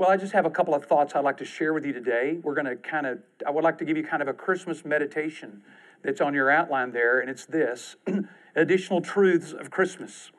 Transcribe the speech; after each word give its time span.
Well, 0.00 0.08
I 0.08 0.16
just 0.16 0.32
have 0.32 0.46
a 0.46 0.50
couple 0.50 0.74
of 0.74 0.86
thoughts 0.86 1.14
I'd 1.14 1.24
like 1.24 1.36
to 1.36 1.44
share 1.44 1.74
with 1.74 1.84
you 1.84 1.92
today. 1.92 2.38
We're 2.42 2.54
going 2.54 2.64
to 2.64 2.76
kind 2.76 3.04
of, 3.04 3.18
I 3.46 3.50
would 3.50 3.64
like 3.64 3.76
to 3.80 3.84
give 3.84 3.98
you 3.98 4.02
kind 4.02 4.22
of 4.22 4.28
a 4.28 4.32
Christmas 4.32 4.82
meditation 4.82 5.60
that's 6.02 6.22
on 6.22 6.32
your 6.32 6.50
outline 6.50 6.92
there, 6.92 7.20
and 7.20 7.28
it's 7.28 7.44
this 7.44 7.96
additional 8.56 9.02
truths 9.02 9.52
of 9.52 9.70
Christmas. 9.70 10.30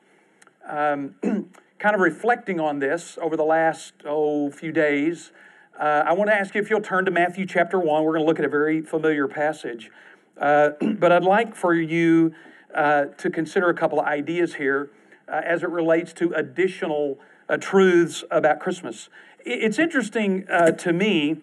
Um, 0.68 1.14
kind 1.78 1.94
of 1.94 2.02
reflecting 2.02 2.60
on 2.60 2.80
this 2.80 3.20
over 3.22 3.38
the 3.38 3.44
last, 3.44 3.94
oh, 4.04 4.50
few 4.50 4.72
days, 4.72 5.32
uh, 5.80 6.06
I 6.08 6.14
want 6.14 6.32
to 6.32 6.36
ask 6.36 6.56
you 6.56 6.62
if 6.62 6.72
you'll 6.72 6.82
turn 6.82 7.06
to 7.06 7.12
Matthew 7.12 7.46
chapter 7.46 7.78
1. 7.78 8.04
We're 8.04 8.14
going 8.14 8.24
to 8.24 8.28
look 8.28 8.40
at 8.40 8.46
a 8.46 8.50
very 8.50 8.82
familiar 8.82 9.28
passage. 9.28 9.92
Uh, 10.40 10.72
but 10.98 11.12
I'd 11.12 11.24
like 11.24 11.56
for 11.56 11.76
you 11.76 12.34
uh, 12.74 13.06
to 13.16 13.30
consider 13.30 13.70
a 13.70 13.76
couple 13.76 14.00
of 14.00 14.08
ideas 14.08 14.56
here 14.56 14.90
uh, 15.28 15.42
as 15.46 15.62
it 15.62 15.70
relates 15.70 16.14
to 16.14 16.34
additional 16.34 17.20
uh, 17.52 17.58
truths 17.58 18.24
about 18.32 18.60
Christmas. 18.60 19.10
It's 19.46 19.80
interesting 19.80 20.46
uh, 20.50 20.72
to 20.72 20.94
me, 20.94 21.38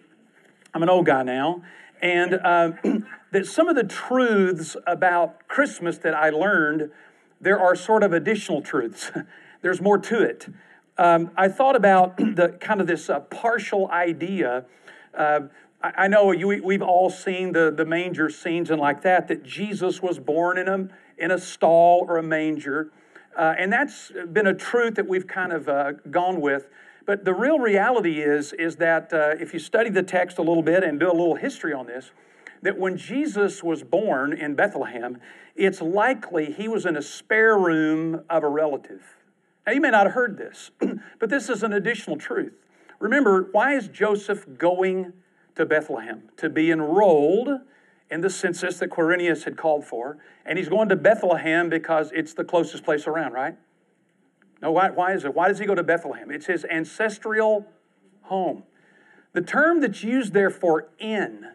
I'm 0.73 0.83
an 0.83 0.89
old 0.89 1.05
guy 1.05 1.23
now, 1.23 1.63
and 2.01 2.33
uh, 2.35 2.71
that 3.31 3.45
some 3.45 3.67
of 3.67 3.75
the 3.75 3.83
truths 3.83 4.77
about 4.87 5.47
Christmas 5.47 5.97
that 5.99 6.13
I 6.13 6.29
learned, 6.29 6.91
there 7.41 7.59
are 7.59 7.75
sort 7.75 8.03
of 8.03 8.13
additional 8.13 8.61
truths. 8.61 9.11
There's 9.61 9.81
more 9.81 9.97
to 9.97 10.21
it. 10.21 10.47
Um, 10.97 11.31
I 11.35 11.49
thought 11.49 11.75
about 11.75 12.17
the 12.17 12.57
kind 12.59 12.79
of 12.79 12.87
this 12.87 13.09
uh, 13.09 13.19
partial 13.19 13.89
idea. 13.91 14.65
Uh, 15.13 15.41
I, 15.81 15.93
I, 15.97 16.07
know 16.07 16.31
you, 16.31 16.47
we've 16.63 16.81
all 16.81 17.09
seen 17.09 17.51
the, 17.51 17.71
the 17.71 17.85
manger 17.85 18.29
scenes 18.29 18.69
and 18.69 18.79
like 18.79 19.01
that, 19.01 19.27
that 19.27 19.43
Jesus 19.43 20.01
was 20.01 20.19
born 20.19 20.57
in 20.57 20.67
a, 20.67 20.87
in 21.17 21.31
a 21.31 21.37
stall 21.37 22.05
or 22.07 22.17
a 22.17 22.23
manger. 22.23 22.91
Uh, 23.35 23.55
and 23.57 23.71
that's 23.71 24.11
been 24.31 24.47
a 24.47 24.53
truth 24.53 24.95
that 24.95 25.07
we've 25.07 25.27
kind 25.27 25.51
of 25.51 25.67
uh, 25.67 25.93
gone 26.09 26.39
with. 26.39 26.67
But 27.09 27.25
the 27.25 27.33
real 27.33 27.57
reality 27.57 28.21
is, 28.21 28.53
is 28.53 28.75
that 28.75 29.11
uh, 29.11 29.31
if 29.39 29.51
you 29.51 29.59
study 29.59 29.89
the 29.89 30.03
text 30.03 30.37
a 30.37 30.43
little 30.43 30.61
bit 30.61 30.83
and 30.83 30.99
do 30.99 31.07
a 31.07 31.11
little 31.11 31.33
history 31.33 31.73
on 31.73 31.87
this, 31.87 32.11
that 32.61 32.77
when 32.77 32.97
Jesus 32.97 33.63
was 33.63 33.81
born 33.81 34.31
in 34.31 34.53
Bethlehem, 34.53 35.19
it's 35.55 35.81
likely 35.81 36.51
he 36.51 36.67
was 36.67 36.85
in 36.85 36.95
a 36.95 37.01
spare 37.01 37.57
room 37.57 38.21
of 38.29 38.43
a 38.43 38.47
relative. 38.47 39.01
Now, 39.65 39.73
you 39.73 39.81
may 39.81 39.89
not 39.89 40.05
have 40.05 40.13
heard 40.13 40.37
this, 40.37 40.69
but 41.19 41.31
this 41.31 41.49
is 41.49 41.63
an 41.63 41.73
additional 41.73 42.15
truth. 42.15 42.53
Remember, 42.99 43.49
why 43.53 43.73
is 43.73 43.87
Joseph 43.87 44.45
going 44.59 45.11
to 45.55 45.65
Bethlehem? 45.65 46.29
To 46.37 46.47
be 46.47 46.69
enrolled 46.69 47.49
in 48.11 48.21
the 48.21 48.29
census 48.29 48.77
that 48.77 48.91
Quirinius 48.91 49.45
had 49.45 49.57
called 49.57 49.83
for. 49.83 50.19
And 50.45 50.59
he's 50.59 50.69
going 50.69 50.89
to 50.89 50.95
Bethlehem 50.95 51.69
because 51.69 52.11
it's 52.13 52.35
the 52.35 52.43
closest 52.43 52.83
place 52.83 53.07
around, 53.07 53.33
right? 53.33 53.55
No, 54.61 54.71
why, 54.71 54.89
why 54.89 55.13
is 55.13 55.23
it? 55.23 55.33
Why 55.33 55.47
does 55.47 55.59
he 55.59 55.65
go 55.65 55.75
to 55.75 55.83
Bethlehem? 55.83 56.31
It's 56.31 56.47
his 56.47 56.65
ancestral 56.65 57.65
home. 58.23 58.63
The 59.33 59.41
term 59.41 59.79
that's 59.81 60.03
used 60.03 60.33
there 60.33 60.49
for 60.49 60.89
inn 60.99 61.45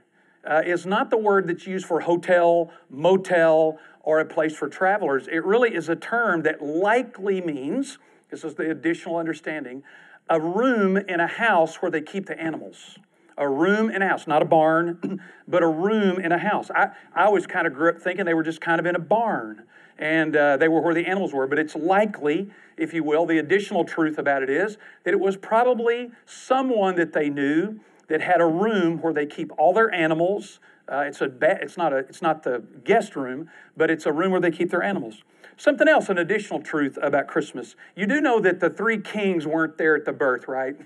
uh, 0.49 0.63
is 0.65 0.87
not 0.87 1.11
the 1.11 1.19
word 1.19 1.49
that's 1.49 1.67
used 1.67 1.87
for 1.87 2.01
hotel, 2.01 2.71
motel, 2.89 3.79
or 4.03 4.21
a 4.21 4.25
place 4.25 4.57
for 4.57 4.69
travelers. 4.69 5.27
It 5.29 5.45
really 5.45 5.75
is 5.75 5.89
a 5.89 5.97
term 5.97 6.43
that 6.43 6.63
likely 6.63 7.41
means, 7.41 7.99
this 8.31 8.45
is 8.45 8.55
the 8.55 8.71
additional 8.71 9.17
understanding, 9.17 9.83
a 10.29 10.41
room 10.41 10.97
in 10.97 11.21
a 11.21 11.27
house 11.27 11.77
where 11.77 11.91
they 11.91 12.01
keep 12.01 12.27
the 12.27 12.39
animals. 12.41 12.99
A 13.37 13.49
room 13.49 13.91
in 13.91 14.01
a 14.01 14.09
house, 14.09 14.27
not 14.27 14.43
a 14.43 14.45
barn, 14.45 15.21
but 15.49 15.63
a 15.63 15.69
room 15.69 16.21
in 16.21 16.31
a 16.33 16.39
house. 16.39 16.71
I, 16.71 16.91
I 17.15 17.25
always 17.25 17.47
kind 17.47 17.67
of 17.67 17.75
grew 17.75 17.91
up 17.91 18.01
thinking 18.01 18.25
they 18.25 18.35
were 18.35 18.45
just 18.45 18.61
kind 18.61 18.79
of 18.79 18.87
in 18.87 18.95
a 18.95 19.01
barn 19.01 19.65
and 19.99 20.37
uh, 20.37 20.57
they 20.57 20.69
were 20.69 20.81
where 20.81 20.95
the 20.95 21.07
animals 21.07 21.33
were. 21.33 21.47
But 21.47 21.59
it's 21.59 21.75
likely, 21.75 22.51
if 22.77 22.93
you 22.93 23.05
will, 23.05 23.27
the 23.27 23.39
additional 23.39 23.85
truth 23.85 24.19
about 24.19 24.43
it 24.43 24.51
is 24.51 24.77
that 25.05 25.15
it 25.15 25.21
was 25.21 25.37
probably 25.37 26.11
someone 26.27 26.97
that 26.97 27.13
they 27.13 27.29
knew 27.29 27.81
that 28.09 28.21
had 28.21 28.41
a 28.41 28.47
room 28.47 29.01
where 29.01 29.13
they 29.13 29.27
keep 29.27 29.53
all 29.57 29.73
their 29.73 29.93
animals. 29.93 30.61
Uh, 30.91 31.05
it's 31.07 31.21
a 31.21 31.29
ba- 31.29 31.59
it's 31.63 31.77
not 31.77 31.93
a 31.93 31.99
it's 31.99 32.21
not 32.21 32.43
the 32.43 32.63
guest 32.85 33.17
room, 33.17 33.49
but 33.77 33.91
it's 33.91 34.05
a 34.07 34.13
room 34.13 34.33
where 34.33 34.41
they 34.41 34.51
keep 34.51 34.71
their 34.71 34.83
animals. 34.83 35.23
Something 35.57 35.89
else, 35.89 36.09
an 36.09 36.19
additional 36.19 36.61
truth 36.61 36.99
about 37.01 37.29
Christmas. 37.29 37.77
You 37.95 38.07
do 38.07 38.21
know 38.21 38.41
that 38.41 38.61
the 38.61 38.69
three 38.69 38.99
kings 38.99 39.47
weren't 39.47 39.79
there 39.79 39.95
at 39.95 40.05
the 40.05 40.13
birth, 40.13 40.49
right? 40.49 40.77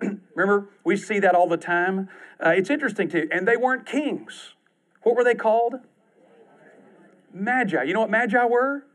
Remember, 0.34 0.68
we 0.84 0.96
see 0.96 1.18
that 1.20 1.34
all 1.34 1.48
the 1.48 1.56
time. 1.56 2.08
Uh, 2.44 2.50
it's 2.50 2.70
interesting 2.70 3.08
too, 3.08 3.28
and 3.32 3.48
they 3.48 3.56
weren't 3.56 3.86
kings. 3.86 4.54
What 5.02 5.16
were 5.16 5.24
they 5.24 5.34
called? 5.34 5.76
Magi. 7.34 7.82
You 7.82 7.92
know 7.92 8.00
what 8.00 8.10
magi 8.10 8.44
were? 8.44 8.86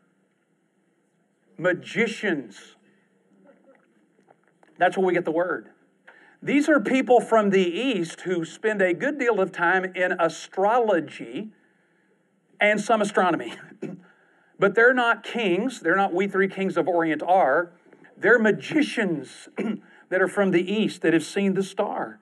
Magicians. 1.57 2.75
That's 4.77 4.97
where 4.97 5.05
we 5.05 5.13
get 5.13 5.25
the 5.25 5.31
word. 5.31 5.69
These 6.41 6.69
are 6.69 6.79
people 6.79 7.19
from 7.19 7.49
the 7.49 7.61
East 7.61 8.21
who 8.21 8.45
spend 8.45 8.81
a 8.81 8.93
good 8.93 9.19
deal 9.19 9.41
of 9.41 9.51
time 9.51 9.83
in 9.93 10.13
astrology 10.13 11.49
and 12.61 12.79
some 12.79 13.01
astronomy. 13.01 13.53
but 14.59 14.73
they're 14.73 14.93
not 14.93 15.23
kings. 15.23 15.81
They're 15.81 15.97
not 15.97 16.13
we 16.13 16.27
three 16.27 16.47
kings 16.47 16.77
of 16.77 16.87
Orient 16.87 17.21
are. 17.21 17.73
They're 18.17 18.39
magicians 18.39 19.49
that 20.09 20.21
are 20.21 20.29
from 20.29 20.51
the 20.51 20.71
East 20.71 21.01
that 21.01 21.11
have 21.11 21.25
seen 21.25 21.55
the 21.55 21.63
star. 21.63 22.19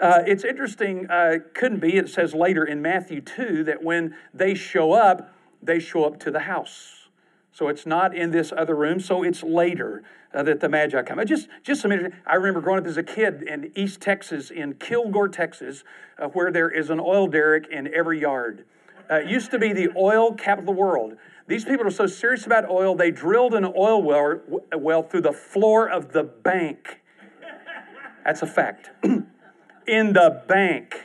Uh, 0.00 0.22
it's 0.26 0.44
interesting, 0.44 1.08
uh, 1.08 1.36
couldn't 1.54 1.78
be, 1.78 1.96
it 1.96 2.08
says 2.08 2.34
later 2.34 2.64
in 2.64 2.82
Matthew 2.82 3.20
2 3.20 3.64
that 3.64 3.84
when 3.84 4.16
they 4.32 4.54
show 4.54 4.92
up, 4.92 5.32
they 5.62 5.78
show 5.78 6.04
up 6.04 6.18
to 6.20 6.30
the 6.30 6.40
house. 6.40 7.08
So 7.52 7.68
it's 7.68 7.84
not 7.84 8.14
in 8.14 8.30
this 8.30 8.52
other 8.56 8.76
room, 8.76 9.00
so 9.00 9.22
it's 9.22 9.42
later 9.42 10.02
uh, 10.32 10.42
that 10.44 10.60
the 10.60 10.68
Magi 10.68 11.02
come. 11.02 11.24
just, 11.26 11.48
just 11.62 11.84
a 11.84 11.88
minute. 11.88 12.12
I 12.26 12.36
remember 12.36 12.60
growing 12.60 12.80
up 12.80 12.86
as 12.86 12.96
a 12.96 13.02
kid 13.02 13.42
in 13.42 13.72
East 13.74 14.00
Texas, 14.00 14.50
in 14.50 14.74
Kilgore, 14.74 15.28
Texas, 15.28 15.82
uh, 16.18 16.28
where 16.28 16.52
there 16.52 16.70
is 16.70 16.90
an 16.90 17.00
oil 17.00 17.26
derrick 17.26 17.66
in 17.70 17.92
every 17.92 18.20
yard. 18.20 18.64
Uh, 19.10 19.16
it 19.16 19.28
used 19.28 19.50
to 19.50 19.58
be 19.58 19.72
the 19.72 19.88
oil 19.96 20.32
capital 20.32 20.70
of 20.70 20.76
the 20.76 20.80
world. 20.80 21.16
These 21.48 21.64
people 21.64 21.84
are 21.84 21.90
so 21.90 22.06
serious 22.06 22.46
about 22.46 22.70
oil, 22.70 22.94
they 22.94 23.10
drilled 23.10 23.54
an 23.54 23.64
oil 23.64 24.00
well, 24.00 24.40
well 24.76 25.02
through 25.02 25.22
the 25.22 25.32
floor 25.32 25.88
of 25.88 26.12
the 26.12 26.22
bank. 26.22 27.00
That's 28.24 28.42
a 28.42 28.46
fact. 28.46 28.90
in 29.86 30.12
the 30.12 30.42
bank. 30.46 31.00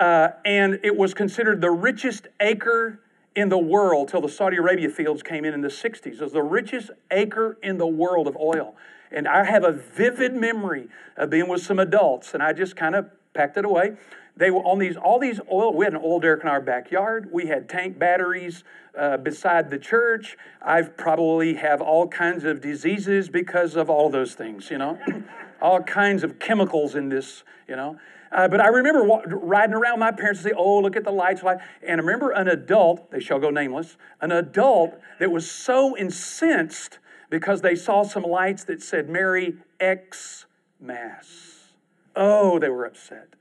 Uh, 0.00 0.30
and 0.44 0.80
it 0.82 0.96
was 0.96 1.14
considered 1.14 1.60
the 1.60 1.70
richest 1.70 2.26
acre 2.40 3.00
in 3.36 3.50
the 3.50 3.58
world 3.58 4.08
till 4.08 4.22
the 4.22 4.28
Saudi 4.28 4.56
Arabia 4.56 4.88
fields 4.88 5.22
came 5.22 5.44
in 5.44 5.52
in 5.52 5.60
the 5.60 5.68
60s. 5.68 6.06
It 6.06 6.20
was 6.20 6.32
the 6.32 6.42
richest 6.42 6.90
acre 7.10 7.58
in 7.62 7.76
the 7.76 7.86
world 7.86 8.26
of 8.26 8.36
oil. 8.36 8.74
And 9.12 9.28
I 9.28 9.44
have 9.44 9.62
a 9.62 9.72
vivid 9.72 10.34
memory 10.34 10.88
of 11.16 11.30
being 11.30 11.46
with 11.46 11.62
some 11.62 11.78
adults, 11.78 12.34
and 12.34 12.42
I 12.42 12.54
just 12.54 12.74
kind 12.74 12.94
of 12.94 13.08
packed 13.34 13.58
it 13.58 13.64
away. 13.64 13.96
They 14.36 14.50
were 14.50 14.60
on 14.60 14.78
these, 14.78 14.96
all 14.96 15.18
these 15.18 15.38
oil. 15.52 15.72
We 15.72 15.84
had 15.84 15.94
an 15.94 16.00
oil 16.02 16.18
derrick 16.18 16.42
in 16.42 16.48
our 16.48 16.60
backyard. 16.60 17.28
We 17.30 17.46
had 17.46 17.68
tank 17.68 17.98
batteries 17.98 18.64
uh, 18.98 19.18
beside 19.18 19.70
the 19.70 19.78
church. 19.78 20.36
I 20.60 20.82
probably 20.82 21.54
have 21.54 21.80
all 21.80 22.08
kinds 22.08 22.44
of 22.44 22.60
diseases 22.60 23.28
because 23.28 23.76
of 23.76 23.88
all 23.88 24.10
those 24.10 24.34
things, 24.34 24.70
you 24.70 24.78
know, 24.78 24.98
all 25.60 25.82
kinds 25.82 26.24
of 26.24 26.38
chemicals 26.38 26.94
in 26.94 27.10
this, 27.10 27.44
you 27.68 27.76
know. 27.76 27.98
Uh, 28.32 28.48
but 28.48 28.60
I 28.60 28.68
remember 28.68 29.04
wa- 29.04 29.22
riding 29.26 29.74
around 29.74 29.98
my 29.98 30.10
parents 30.10 30.40
and 30.40 30.50
say, 30.50 30.54
Oh, 30.56 30.78
look 30.78 30.96
at 30.96 31.04
the 31.04 31.12
lights. 31.12 31.42
Light. 31.42 31.58
And 31.82 32.00
I 32.00 32.04
remember 32.04 32.30
an 32.30 32.48
adult, 32.48 33.10
they 33.10 33.20
shall 33.20 33.38
go 33.38 33.50
nameless, 33.50 33.96
an 34.20 34.32
adult 34.32 34.98
that 35.18 35.30
was 35.30 35.50
so 35.50 35.96
incensed 35.96 36.98
because 37.30 37.60
they 37.62 37.74
saw 37.74 38.02
some 38.02 38.22
lights 38.22 38.64
that 38.64 38.82
said 38.82 39.08
"Merry 39.08 39.56
X 39.80 40.46
Mass. 40.80 41.72
Oh, 42.14 42.58
they 42.58 42.68
were 42.68 42.84
upset. 42.84 43.34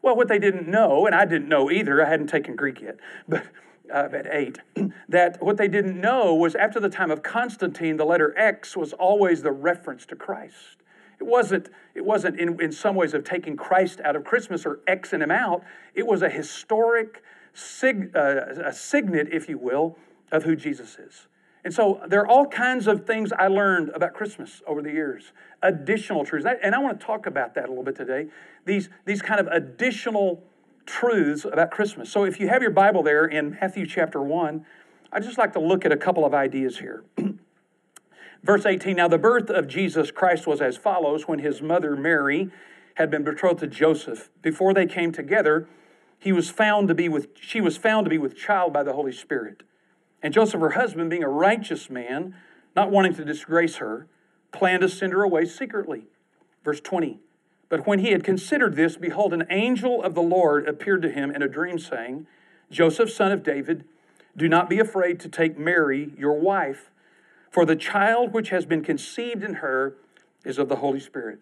Well, 0.00 0.16
what 0.16 0.28
they 0.28 0.38
didn't 0.38 0.68
know, 0.68 1.06
and 1.06 1.14
I 1.14 1.24
didn't 1.24 1.48
know 1.48 1.70
either, 1.70 2.04
I 2.04 2.08
hadn't 2.08 2.26
taken 2.26 2.56
Greek 2.56 2.80
yet, 2.80 2.96
but 3.28 3.44
uh, 3.92 4.08
at 4.12 4.26
eight, 4.30 4.58
that 5.08 5.42
what 5.42 5.56
they 5.56 5.68
didn't 5.68 6.00
know 6.00 6.34
was 6.34 6.54
after 6.54 6.80
the 6.80 6.88
time 6.88 7.10
of 7.10 7.22
Constantine, 7.22 7.96
the 7.96 8.04
letter 8.04 8.36
X 8.36 8.76
was 8.76 8.92
always 8.92 9.42
the 9.42 9.52
reference 9.52 10.06
to 10.06 10.16
Christ. 10.16 10.81
It 11.22 11.26
wasn't, 11.26 11.68
it 11.94 12.04
wasn't 12.04 12.40
in, 12.40 12.60
in 12.60 12.72
some 12.72 12.96
ways 12.96 13.14
of 13.14 13.22
taking 13.22 13.56
Christ 13.56 14.00
out 14.00 14.16
of 14.16 14.24
Christmas 14.24 14.66
or 14.66 14.80
Xing 14.88 15.22
him 15.22 15.30
out. 15.30 15.62
It 15.94 16.04
was 16.04 16.20
a 16.20 16.28
historic 16.28 17.22
sig, 17.52 18.10
uh, 18.16 18.46
a 18.64 18.72
signet, 18.72 19.28
if 19.30 19.48
you 19.48 19.56
will, 19.56 19.96
of 20.32 20.42
who 20.42 20.56
Jesus 20.56 20.98
is. 20.98 21.28
And 21.64 21.72
so 21.72 22.00
there 22.08 22.18
are 22.22 22.26
all 22.26 22.46
kinds 22.46 22.88
of 22.88 23.06
things 23.06 23.30
I 23.30 23.46
learned 23.46 23.90
about 23.90 24.14
Christmas 24.14 24.62
over 24.66 24.82
the 24.82 24.90
years, 24.90 25.30
additional 25.62 26.24
truths. 26.24 26.44
And 26.60 26.74
I 26.74 26.80
want 26.80 26.98
to 26.98 27.06
talk 27.06 27.26
about 27.26 27.54
that 27.54 27.66
a 27.66 27.68
little 27.68 27.84
bit 27.84 27.94
today. 27.94 28.26
These, 28.64 28.88
these 29.04 29.22
kind 29.22 29.38
of 29.38 29.46
additional 29.46 30.42
truths 30.86 31.44
about 31.44 31.70
Christmas. 31.70 32.10
So 32.10 32.24
if 32.24 32.40
you 32.40 32.48
have 32.48 32.62
your 32.62 32.72
Bible 32.72 33.04
there 33.04 33.26
in 33.26 33.52
Matthew 33.60 33.86
chapter 33.86 34.20
1, 34.20 34.66
I'd 35.12 35.22
just 35.22 35.38
like 35.38 35.52
to 35.52 35.60
look 35.60 35.84
at 35.84 35.92
a 35.92 35.96
couple 35.96 36.24
of 36.24 36.34
ideas 36.34 36.80
here. 36.80 37.04
Verse 38.42 38.66
18 38.66 38.96
Now 38.96 39.08
the 39.08 39.18
birth 39.18 39.50
of 39.50 39.68
Jesus 39.68 40.10
Christ 40.10 40.46
was 40.46 40.60
as 40.60 40.76
follows 40.76 41.28
when 41.28 41.38
his 41.38 41.62
mother 41.62 41.96
Mary 41.96 42.50
had 42.94 43.10
been 43.10 43.24
betrothed 43.24 43.60
to 43.60 43.66
Joseph. 43.66 44.30
Before 44.42 44.74
they 44.74 44.86
came 44.86 45.12
together, 45.12 45.66
he 46.18 46.32
was 46.32 46.50
found 46.50 46.88
to 46.88 46.94
be 46.94 47.08
with, 47.08 47.28
she 47.40 47.60
was 47.60 47.76
found 47.76 48.06
to 48.06 48.10
be 48.10 48.18
with 48.18 48.36
child 48.36 48.72
by 48.72 48.82
the 48.82 48.92
Holy 48.92 49.12
Spirit. 49.12 49.62
And 50.22 50.32
Joseph, 50.32 50.60
her 50.60 50.70
husband, 50.70 51.10
being 51.10 51.24
a 51.24 51.28
righteous 51.28 51.90
man, 51.90 52.36
not 52.76 52.90
wanting 52.90 53.14
to 53.14 53.24
disgrace 53.24 53.76
her, 53.76 54.06
planned 54.52 54.82
to 54.82 54.88
send 54.88 55.12
her 55.12 55.22
away 55.22 55.44
secretly. 55.46 56.04
Verse 56.64 56.80
20 56.80 57.18
But 57.68 57.86
when 57.86 57.98
he 57.98 58.12
had 58.12 58.22
considered 58.22 58.76
this, 58.76 58.96
behold, 58.96 59.32
an 59.32 59.46
angel 59.50 60.02
of 60.02 60.14
the 60.14 60.22
Lord 60.22 60.68
appeared 60.68 61.02
to 61.02 61.10
him 61.10 61.30
in 61.30 61.42
a 61.42 61.48
dream, 61.48 61.78
saying, 61.78 62.26
Joseph, 62.70 63.10
son 63.10 63.32
of 63.32 63.42
David, 63.42 63.84
do 64.36 64.48
not 64.48 64.70
be 64.70 64.78
afraid 64.78 65.18
to 65.20 65.28
take 65.28 65.58
Mary, 65.58 66.12
your 66.16 66.38
wife, 66.38 66.91
for 67.52 67.66
the 67.66 67.76
child 67.76 68.32
which 68.32 68.48
has 68.48 68.64
been 68.64 68.82
conceived 68.82 69.44
in 69.44 69.54
her 69.54 69.94
is 70.44 70.58
of 70.58 70.70
the 70.70 70.76
Holy 70.76 70.98
Spirit. 70.98 71.38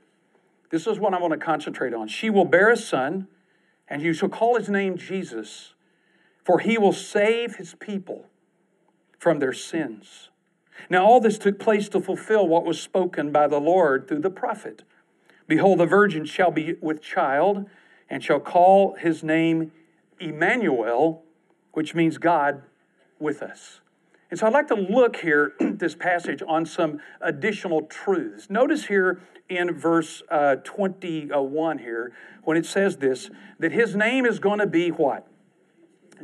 This 0.71 0.87
is 0.89 0.99
what 0.99 1.15
I 1.15 1.21
want 1.21 1.33
to 1.33 1.39
concentrate 1.39 1.95
on. 1.95 2.09
She 2.09 2.29
will 2.29 2.45
bear 2.45 2.69
a 2.69 2.77
son, 2.77 3.29
and 3.89 4.03
you 4.03 4.12
shall 4.12 4.29
call 4.29 4.57
his 4.57 4.69
name 4.69 4.97
Jesus, 4.97 5.75
for 6.45 6.59
he 6.59 6.77
will 6.77 6.93
save 6.93 7.57
his 7.57 7.75
people 7.75 8.27
from 9.19 9.39
their 9.39 9.53
sins. 9.53 10.31
Now, 10.89 11.07
all 11.07 11.21
this 11.21 11.39
took 11.39 11.61
place 11.61 11.89
to 11.91 12.01
fulfill 12.01 12.49
what 12.49 12.65
was 12.65 12.81
spoken 12.81 13.31
by 13.31 13.47
the 13.47 13.61
Lord 13.61 14.09
through 14.09 14.21
the 14.21 14.31
prophet. 14.31 14.83
Behold, 15.47 15.79
the 15.79 15.87
virgin 15.87 16.25
shall 16.25 16.51
be 16.51 16.75
with 16.81 17.03
child 17.03 17.69
and 18.09 18.25
shall 18.25 18.41
call 18.41 18.95
his 18.95 19.23
name 19.23 19.71
Emmanuel, 20.19 21.23
which 21.73 21.95
means 21.95 22.19
God 22.19 22.62
with 23.21 23.43
us. 23.43 23.81
And 24.31 24.38
so 24.38 24.47
I'd 24.47 24.53
like 24.53 24.69
to 24.69 24.75
look 24.75 25.17
here 25.17 25.55
this 25.61 25.94
passage 25.94 26.43
on 26.47 26.65
some 26.65 27.00
additional 27.21 27.82
truths. 27.82 28.49
Notice 28.49 28.87
here 28.87 29.21
in 29.49 29.73
verse 29.73 30.23
uh, 30.31 30.56
21 30.56 31.79
here, 31.79 32.12
when 32.44 32.56
it 32.56 32.65
says 32.65 32.99
this, 32.99 33.31
that 33.59 33.73
his 33.73 33.97
name 33.97 34.25
is 34.25 34.38
going 34.38 34.61
to 34.61 34.67
be 34.67 34.91
what? 34.91 35.27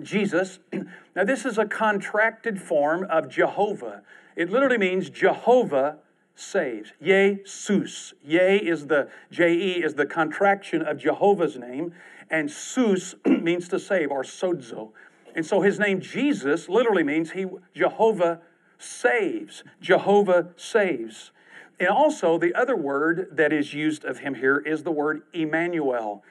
Jesus. 0.03 0.59
Now, 1.17 1.25
this 1.25 1.47
is 1.47 1.57
a 1.57 1.65
contracted 1.65 2.61
form 2.61 3.07
of 3.09 3.31
Jehovah. 3.31 4.03
It 4.37 4.51
literally 4.51 4.77
means 4.77 5.09
Jehovah 5.09 5.97
saves. 6.35 6.93
Jesus. 7.01 8.13
Ye 8.23 8.57
is 8.57 8.87
the 8.87 9.09
J-E 9.31 9.83
is 9.83 9.95
the 9.95 10.05
contraction 10.05 10.83
of 10.83 10.99
Jehovah's 10.99 11.57
name, 11.57 11.95
and 12.31 12.51
sus 12.51 13.15
means 13.25 13.67
to 13.69 13.79
save 13.79 14.11
or 14.11 14.23
sozo. 14.23 14.91
And 15.37 15.45
so 15.45 15.61
his 15.61 15.79
name 15.79 16.01
Jesus 16.01 16.67
literally 16.69 17.05
means 17.05 17.33
he 17.33 17.45
Jehovah 17.75 18.41
saves. 18.79 19.63
Jehovah 19.83 20.49
saves. 20.57 21.31
And 21.79 21.91
also 21.91 22.39
the 22.39 22.55
other 22.55 22.75
word 22.75 23.29
that 23.33 23.53
is 23.53 23.75
used 23.75 24.07
of 24.07 24.19
him 24.21 24.37
here 24.37 24.59
is 24.59 24.83
the 24.83 24.91
word 24.91 25.23
Emmanuel. 25.35 26.25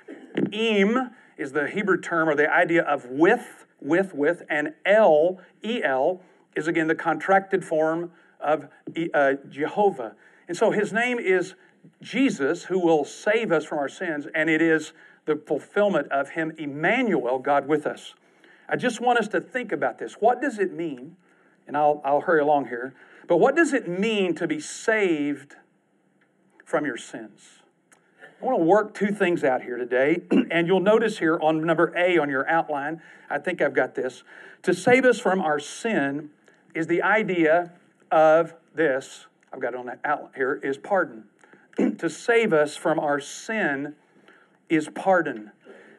Em 0.51 1.11
is 1.37 1.51
the 1.51 1.67
Hebrew 1.67 2.01
term 2.01 2.27
or 2.27 2.35
the 2.35 2.51
idea 2.51 2.81
of 2.81 3.05
with, 3.05 3.67
with, 3.79 4.15
with, 4.15 4.41
and 4.49 4.73
El, 4.87 5.39
E-L, 5.63 6.21
is 6.55 6.67
again 6.67 6.87
the 6.87 6.95
contracted 6.95 7.63
form 7.63 8.11
of 8.39 8.67
uh, 9.13 9.33
Jehovah. 9.49 10.15
And 10.47 10.57
so 10.57 10.71
his 10.71 10.91
name 10.91 11.19
is 11.19 11.53
Jesus, 12.01 12.63
who 12.63 12.79
will 12.79 13.05
save 13.05 13.51
us 13.51 13.65
from 13.65 13.77
our 13.77 13.89
sins, 13.89 14.25
and 14.33 14.49
it 14.49 14.63
is 14.63 14.93
the 15.25 15.35
fulfillment 15.35 16.11
of 16.11 16.29
him, 16.29 16.53
Emmanuel, 16.57 17.37
God 17.37 17.67
with 17.67 17.85
us. 17.85 18.15
I 18.67 18.75
just 18.75 18.99
want 18.99 19.19
us 19.19 19.27
to 19.29 19.41
think 19.41 19.71
about 19.71 19.99
this. 19.99 20.13
What 20.19 20.41
does 20.41 20.59
it 20.59 20.73
mean? 20.73 21.15
And 21.67 21.75
I'll, 21.75 22.01
I'll 22.03 22.21
hurry 22.21 22.41
along 22.41 22.67
here. 22.67 22.93
But 23.27 23.37
what 23.37 23.55
does 23.55 23.73
it 23.73 23.87
mean 23.87 24.35
to 24.35 24.47
be 24.47 24.59
saved 24.59 25.55
from 26.63 26.85
your 26.85 26.97
sins? 26.97 27.59
I 28.41 28.45
want 28.45 28.59
to 28.59 28.63
work 28.63 28.93
two 28.93 29.11
things 29.11 29.43
out 29.43 29.63
here 29.63 29.77
today. 29.77 30.21
and 30.51 30.67
you'll 30.67 30.79
notice 30.79 31.19
here 31.19 31.39
on 31.41 31.61
number 31.61 31.93
A 31.95 32.17
on 32.17 32.29
your 32.29 32.47
outline, 32.49 33.01
I 33.29 33.39
think 33.39 33.61
I've 33.61 33.73
got 33.73 33.95
this. 33.95 34.23
To 34.63 34.73
save 34.73 35.05
us 35.05 35.19
from 35.19 35.41
our 35.41 35.59
sin 35.59 36.29
is 36.73 36.87
the 36.87 37.01
idea 37.01 37.71
of 38.11 38.53
this, 38.73 39.25
I've 39.53 39.61
got 39.61 39.73
it 39.73 39.79
on 39.79 39.85
that 39.85 39.99
outline 40.03 40.33
here, 40.35 40.59
is 40.61 40.77
pardon. 40.77 41.25
to 41.97 42.09
save 42.09 42.53
us 42.53 42.75
from 42.75 42.99
our 42.99 43.19
sin 43.19 43.95
is 44.69 44.89
pardon. 44.93 45.51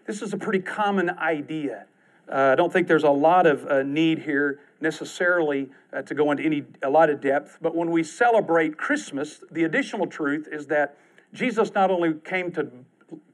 This 0.06 0.22
is 0.22 0.32
a 0.32 0.36
pretty 0.36 0.60
common 0.60 1.10
idea. 1.10 1.86
Uh, 2.30 2.52
I 2.52 2.54
don't 2.54 2.72
think 2.72 2.88
there's 2.88 3.04
a 3.04 3.10
lot 3.10 3.46
of 3.46 3.66
uh, 3.66 3.82
need 3.82 4.20
here 4.20 4.60
necessarily 4.80 5.70
uh, 5.92 6.02
to 6.02 6.14
go 6.14 6.30
into 6.30 6.42
any 6.42 6.64
a 6.82 6.90
lot 6.90 7.08
of 7.08 7.20
depth, 7.20 7.58
but 7.60 7.74
when 7.74 7.90
we 7.90 8.02
celebrate 8.02 8.76
Christmas, 8.76 9.42
the 9.50 9.64
additional 9.64 10.06
truth 10.06 10.48
is 10.50 10.66
that 10.66 10.98
Jesus 11.32 11.72
not 11.74 11.90
only 11.90 12.14
came 12.14 12.52
to 12.52 12.68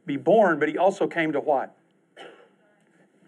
be 0.05 0.17
born, 0.17 0.59
but 0.59 0.69
he 0.69 0.77
also 0.77 1.07
came 1.07 1.33
to 1.33 1.41
what? 1.41 1.75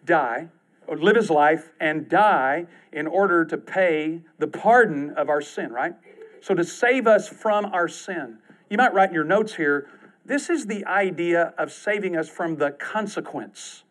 Die 0.05 0.49
live 0.89 1.17
his 1.17 1.31
life 1.31 1.73
and 1.81 2.09
die 2.09 2.67
in 2.93 3.07
order 3.07 3.45
to 3.45 3.57
pay 3.57 4.21
the 4.39 4.47
pardon 4.47 5.11
of 5.11 5.29
our 5.29 5.41
sin, 5.41 5.73
right? 5.73 5.95
So 6.41 6.55
to 6.55 6.65
save 6.65 7.07
us 7.07 7.29
from 7.29 7.67
our 7.67 7.89
sin. 7.89 8.39
You 8.69 8.77
might 8.77 8.93
write 8.93 9.09
in 9.09 9.15
your 9.15 9.25
notes 9.25 9.55
here, 9.55 9.89
this 10.25 10.49
is 10.49 10.67
the 10.67 10.85
idea 10.87 11.55
of 11.59 11.73
saving 11.73 12.17
us 12.17 12.29
from 12.29 12.57
the 12.57 12.71
consequence 12.71 13.85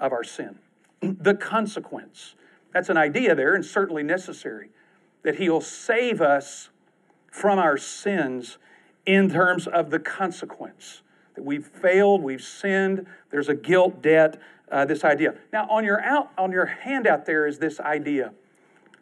of 0.00 0.12
our 0.12 0.24
sin. 0.24 0.58
The 1.00 1.34
consequence. 1.34 2.34
That's 2.72 2.88
an 2.88 2.96
idea 2.96 3.34
there 3.34 3.54
and 3.54 3.64
certainly 3.64 4.02
necessary. 4.02 4.70
That 5.22 5.36
he'll 5.36 5.60
save 5.60 6.20
us 6.20 6.70
from 7.30 7.58
our 7.58 7.76
sins 7.76 8.58
in 9.04 9.30
terms 9.30 9.66
of 9.66 9.90
the 9.90 9.98
consequence. 9.98 11.02
That 11.34 11.44
we've 11.44 11.66
failed, 11.66 12.22
we've 12.22 12.42
sinned, 12.42 13.06
there's 13.30 13.48
a 13.48 13.54
guilt 13.54 14.02
debt 14.02 14.40
uh, 14.70 14.84
this 14.84 15.04
idea. 15.04 15.34
Now, 15.52 15.68
on 15.70 15.84
your 15.84 16.00
out 16.02 16.30
on 16.36 16.52
your 16.52 16.66
handout 16.66 17.26
there 17.26 17.46
is 17.46 17.58
this 17.58 17.78
idea. 17.80 18.32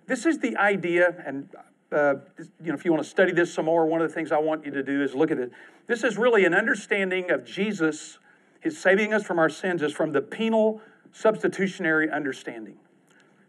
This 0.07 0.27
is 0.27 0.39
the 0.39 0.57
idea, 0.57 1.15
and 1.25 1.49
uh, 1.91 2.17
you 2.39 2.71
know, 2.71 2.75
if 2.75 2.85
you 2.85 2.93
want 2.93 3.03
to 3.03 3.09
study 3.09 3.33
this 3.33 3.53
some 3.53 3.65
more, 3.65 3.87
one 3.87 4.03
of 4.03 4.09
the 4.09 4.15
things 4.15 4.33
I 4.33 4.39
want 4.39 4.67
you 4.67 4.73
to 4.73 4.83
do 4.83 5.03
is 5.03 5.15
look 5.15 5.31
at 5.31 5.39
it. 5.39 5.53
This 5.87 6.05
is 6.05 6.19
really 6.19 6.45
an 6.45 6.55
understanding 6.55 7.31
of 7.31 7.45
Jesus, 7.45 8.19
his 8.61 8.79
saving 8.79 9.15
us 9.15 9.25
from 9.25 9.39
our 9.39 9.49
sins, 9.49 9.83
is 9.83 9.93
from 9.93 10.13
the 10.13 10.21
penal 10.21 10.83
substitutionary 11.15 12.11
understanding. 12.11 12.75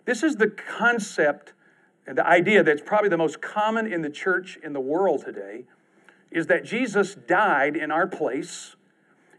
This 0.05 0.23
is 0.23 0.37
the 0.37 0.47
concept 0.47 1.51
and 2.07 2.15
the 2.15 2.25
idea 2.25 2.61
that's 2.61 2.83
probably 2.83 3.09
the 3.09 3.17
most 3.17 3.41
common 3.41 3.91
in 3.91 4.03
the 4.03 4.09
church 4.09 4.57
in 4.63 4.73
the 4.73 4.79
world 4.79 5.25
today 5.25 5.63
is 6.31 6.45
that 6.47 6.63
Jesus 6.63 7.15
died 7.15 7.75
in 7.75 7.89
our 7.89 8.05
place. 8.05 8.75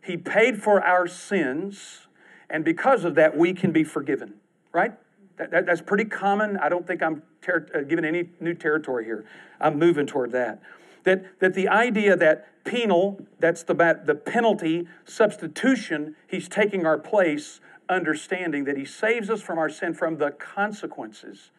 He 0.05 0.17
paid 0.17 0.61
for 0.61 0.84
our 0.84 1.06
sins 1.06 2.06
and 2.49 2.64
because 2.64 3.05
of 3.05 3.14
that, 3.17 3.37
we 3.37 3.52
can 3.52 3.73
be 3.73 3.84
forgiven, 3.84 4.34
right? 4.73 4.93
That, 5.37 5.50
that, 5.50 5.67
that's 5.67 5.81
pretty 5.81 6.05
common. 6.05 6.56
I 6.58 6.69
don't 6.69 6.87
think 6.87 7.02
I'm 7.02 7.23
ter- 7.43 7.67
uh, 7.75 7.96
any 8.06 8.28
new 8.40 8.55
territory 8.55 9.05
here. 9.05 9.25
I'm 9.61 9.78
moving 9.78 10.06
toward 10.06 10.32
that. 10.32 10.62
That, 11.05 11.40
that 11.40 11.55
the 11.55 11.69
idea 11.69 12.17
that 12.17 12.64
penal, 12.64 13.20
that's 13.38 13.62
the, 13.62 13.75
the 14.05 14.14
penalty, 14.14 14.88
substitution, 15.05 16.17
he's 16.26 16.49
taking 16.49 16.87
our 16.87 16.99
place, 16.99 17.61
understanding 17.88 18.64
that 18.64 18.76
he 18.76 18.85
saves 18.85 19.31
us 19.31 19.43
from 19.43 19.59
our 19.59 19.69
sin, 19.69 19.95
from 19.95 20.19
the 20.19 20.31
consequences 20.31 21.50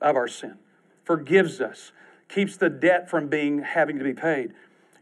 of 0.00 0.16
our 0.16 0.28
sin, 0.28 0.54
forgives 1.04 1.60
us, 1.60 1.92
keeps 2.28 2.56
the 2.56 2.70
debt 2.70 3.08
from 3.08 3.28
being 3.28 3.62
having 3.62 3.98
to 3.98 4.04
be 4.04 4.14
paid. 4.14 4.52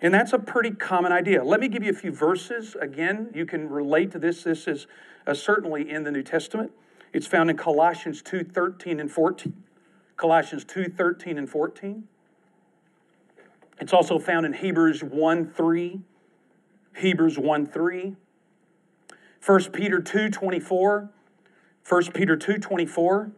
And 0.03 0.15
that's 0.15 0.33
a 0.33 0.39
pretty 0.39 0.71
common 0.71 1.13
idea. 1.13 1.45
Let 1.45 1.61
me 1.61 1.69
give 1.69 1.83
you 1.83 1.91
a 1.91 1.95
few 1.95 2.11
verses. 2.11 2.77
Again, 2.81 3.31
you 3.35 3.45
can 3.45 3.69
relate 3.69 4.11
to 4.13 4.19
this. 4.19 4.45
This 4.45 4.67
is 4.67 4.87
uh, 5.27 5.35
certainly 5.35 5.91
in 5.91 6.05
the 6.05 6.11
New 6.11 6.23
Testament. 6.23 6.73
It's 7.13 7.27
found 7.27 7.51
in 7.51 7.57
Colossians 7.57 8.23
2 8.23 8.45
13 8.45 9.01
and 9.01 9.11
14. 9.11 9.63
Colossians 10.17 10.65
2 10.65 10.85
13 10.85 11.39
and 11.39 11.49
14. 11.49 12.05
It's 13.81 13.93
also 13.93 14.19
found 14.19 14.47
in 14.47 14.53
Hebrews 14.53 15.03
1 15.03 15.51
3. 15.51 16.01
Hebrews 16.97 17.39
1 17.39 17.67
3. 17.67 18.17
1 19.44 19.73
Peter 19.73 20.00
2 20.00 20.30
24. 20.30 21.11
1 21.88 22.12
Peter 22.12 22.37
2 22.37 22.59
24. 22.59 23.30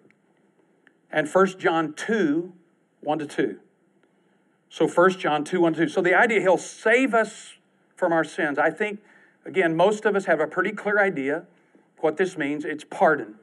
And 1.11 1.29
1 1.29 1.59
John 1.59 1.95
2 1.95 2.53
1 3.01 3.19
to 3.19 3.27
2. 3.27 3.59
So 4.69 4.89
1 4.89 5.11
John 5.19 5.45
2 5.45 5.61
1 5.61 5.75
2. 5.75 5.89
So 5.89 6.01
the 6.01 6.15
idea 6.15 6.41
he'll 6.41 6.59
save 6.59 7.15
us 7.15 7.55
from 7.97 8.13
our 8.13 8.25
sins. 8.25 8.59
I 8.59 8.71
think, 8.71 9.01
again, 9.45 9.77
most 9.77 10.05
of 10.05 10.17
us 10.17 10.25
have 10.25 10.41
a 10.41 10.47
pretty 10.47 10.73
clear 10.73 10.99
idea 10.99 11.45
what 12.01 12.17
this 12.17 12.37
means. 12.37 12.65
It's 12.65 12.85
pardon. 12.85 13.37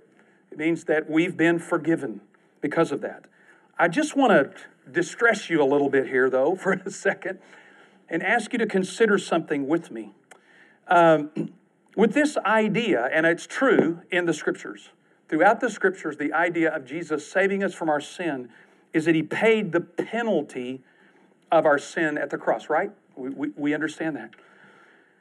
It 0.51 0.57
means 0.57 0.85
that 0.85 1.09
we've 1.09 1.37
been 1.37 1.59
forgiven 1.59 2.21
because 2.61 2.91
of 2.91 3.01
that. 3.01 3.25
I 3.77 3.87
just 3.87 4.15
want 4.15 4.31
to 4.31 4.91
distress 4.91 5.49
you 5.49 5.61
a 5.61 5.65
little 5.65 5.89
bit 5.89 6.07
here, 6.07 6.29
though, 6.29 6.55
for 6.61 6.73
a 6.73 6.91
second, 6.91 7.39
and 8.09 8.23
ask 8.23 8.51
you 8.51 8.59
to 8.59 8.65
consider 8.65 9.17
something 9.17 9.67
with 9.67 9.91
me. 9.91 10.13
Um, 10.87 11.51
with 11.95 12.13
this 12.13 12.37
idea, 12.45 13.09
and 13.11 13.25
it's 13.25 13.47
true 13.47 14.01
in 14.11 14.25
the 14.25 14.33
scriptures, 14.33 14.89
throughout 15.27 15.59
the 15.59 15.69
scriptures, 15.69 16.17
the 16.17 16.33
idea 16.33 16.73
of 16.73 16.85
Jesus 16.85 17.29
saving 17.29 17.63
us 17.63 17.73
from 17.73 17.89
our 17.89 18.01
sin 18.01 18.49
is 18.93 19.05
that 19.05 19.15
he 19.15 19.23
paid 19.23 19.71
the 19.71 19.81
penalty 19.81 20.81
of 21.51 21.65
our 21.65 21.77
sin 21.77 22.17
at 22.17 22.29
the 22.29 22.37
cross, 22.37 22.69
right? 22.69 22.91
We, 23.15 23.29
we, 23.29 23.49
we 23.55 23.73
understand 23.73 24.15
that. 24.15 24.31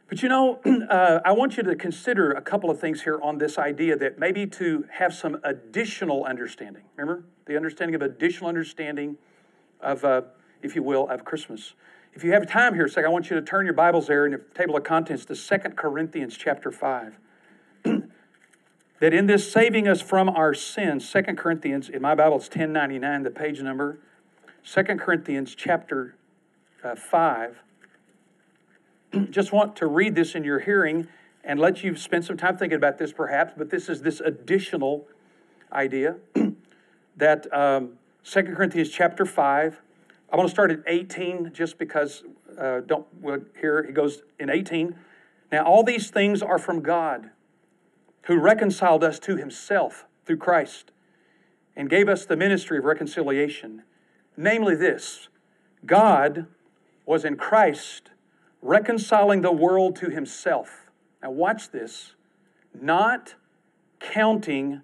But 0.09 0.23
you 0.23 0.29
know, 0.29 0.61
uh, 0.91 1.21
I 1.25 1.33
want 1.33 1.57
you 1.57 1.63
to 1.65 1.77
consider 1.77 2.33
a 2.33 2.41
couple 2.41 2.71
of 2.71 2.81
things 2.81 3.03
here 3.03 3.21
on 3.23 3.39
this 3.39 3.59
idea 3.59 3.97
that 3.97 4.19
maybe 4.19 4.47
to 4.47 4.87
have 4.91 5.13
some 5.15 5.39
additional 5.45 6.25
understanding. 6.25 6.83
Remember 6.97 7.25
the 7.47 7.57
understanding 7.57 7.95
of 7.95 8.03
additional 8.03 8.49
understanding 8.49 9.17
of, 9.81 10.05
uh, 10.05 10.23
if 10.63 10.75
you 10.75 10.83
will, 10.83 11.09
of 11.09 11.25
Christmas. 11.25 11.75
If 12.15 12.25
you 12.25 12.33
have 12.33 12.47
time 12.47 12.75
here 12.75 12.87
a 12.87 12.89
second, 12.89 13.07
I 13.07 13.13
want 13.13 13.31
you 13.31 13.37
to 13.37 13.43
turn 13.43 13.65
your 13.65 13.75
Bibles 13.75 14.07
there 14.07 14.27
in 14.27 14.33
the 14.33 14.41
table 14.55 14.77
of 14.77 14.85
contents 14.85 15.25
to 15.27 15.37
2 15.37 15.71
Corinthians 15.71 16.37
chapter 16.37 16.71
5. 16.73 17.19
that 19.01 19.15
in 19.15 19.27
this 19.27 19.51
saving 19.51 19.87
us 19.87 20.01
from 20.01 20.29
our 20.29 20.55
sins, 20.55 21.11
2 21.11 21.23
Corinthians, 21.37 21.89
in 21.89 22.03
my 22.03 22.15
Bible 22.15 22.37
it's 22.37 22.47
1099, 22.47 23.23
the 23.23 23.31
page 23.31 23.61
number, 23.61 23.99
2 24.65 24.83
Corinthians 24.83 25.55
chapter 25.55 26.17
uh, 26.83 26.97
5. 26.97 27.59
Just 29.31 29.53
want 29.53 29.77
to 29.77 29.87
read 29.87 30.15
this 30.15 30.35
in 30.35 30.45
your 30.45 30.61
hearing 30.61 31.09
and 31.45 31.61
let 31.61 31.85
you 31.85 31.95
spend 31.95 32.25
some 32.25 32.37
time 32.37 32.57
thinking 32.57 32.77
about 32.77 32.99
this 32.99 33.13
perhaps, 33.13 33.53
but 33.57 33.71
this 33.71 33.89
is 33.89 34.03
this 34.03 34.21
additional 34.21 35.07
idea 35.73 36.17
that 37.17 37.53
um, 37.55 37.91
2 38.25 38.43
Corinthians 38.43 38.91
chapter 38.91 39.25
5, 39.25 39.81
I 40.31 40.37
want 40.37 40.49
to 40.49 40.53
start 40.53 40.71
at 40.71 40.81
18 40.87 41.53
just 41.55 41.79
because, 41.79 42.23
uh, 42.59 42.81
don't, 42.81 43.07
well, 43.21 43.39
here 43.61 43.83
he 43.83 43.93
goes 43.93 44.23
in 44.39 44.51
18. 44.51 44.95
Now, 45.51 45.65
all 45.65 45.83
these 45.83 46.11
things 46.11 46.43
are 46.43 46.59
from 46.59 46.83
God 46.83 47.31
who 48.23 48.39
reconciled 48.39 49.03
us 49.03 49.19
to 49.21 49.37
himself 49.37 50.05
through 50.27 50.37
Christ 50.37 50.93
and 51.75 51.89
gave 51.89 52.09
us 52.09 52.27
the 52.27 52.37
ministry 52.37 52.79
of 52.79 52.85
reconciliation. 52.85 53.85
Namely, 54.37 54.75
this 54.75 55.29
God 55.87 56.47
was 57.07 57.25
in 57.25 57.37
Christ 57.37 58.11
reconciling 58.61 59.41
the 59.41 59.53
world 59.53 59.97
to 59.97 60.11
himself. 60.11 60.91
Now, 61.23 61.31
watch 61.31 61.71
this 61.71 62.15
not 62.79 63.35
counting 63.99 64.83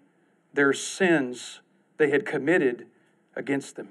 their 0.55 0.73
sins 0.73 1.61
they 1.99 2.11
had 2.11 2.25
committed 2.25 2.87
against 3.37 3.77
them. 3.77 3.89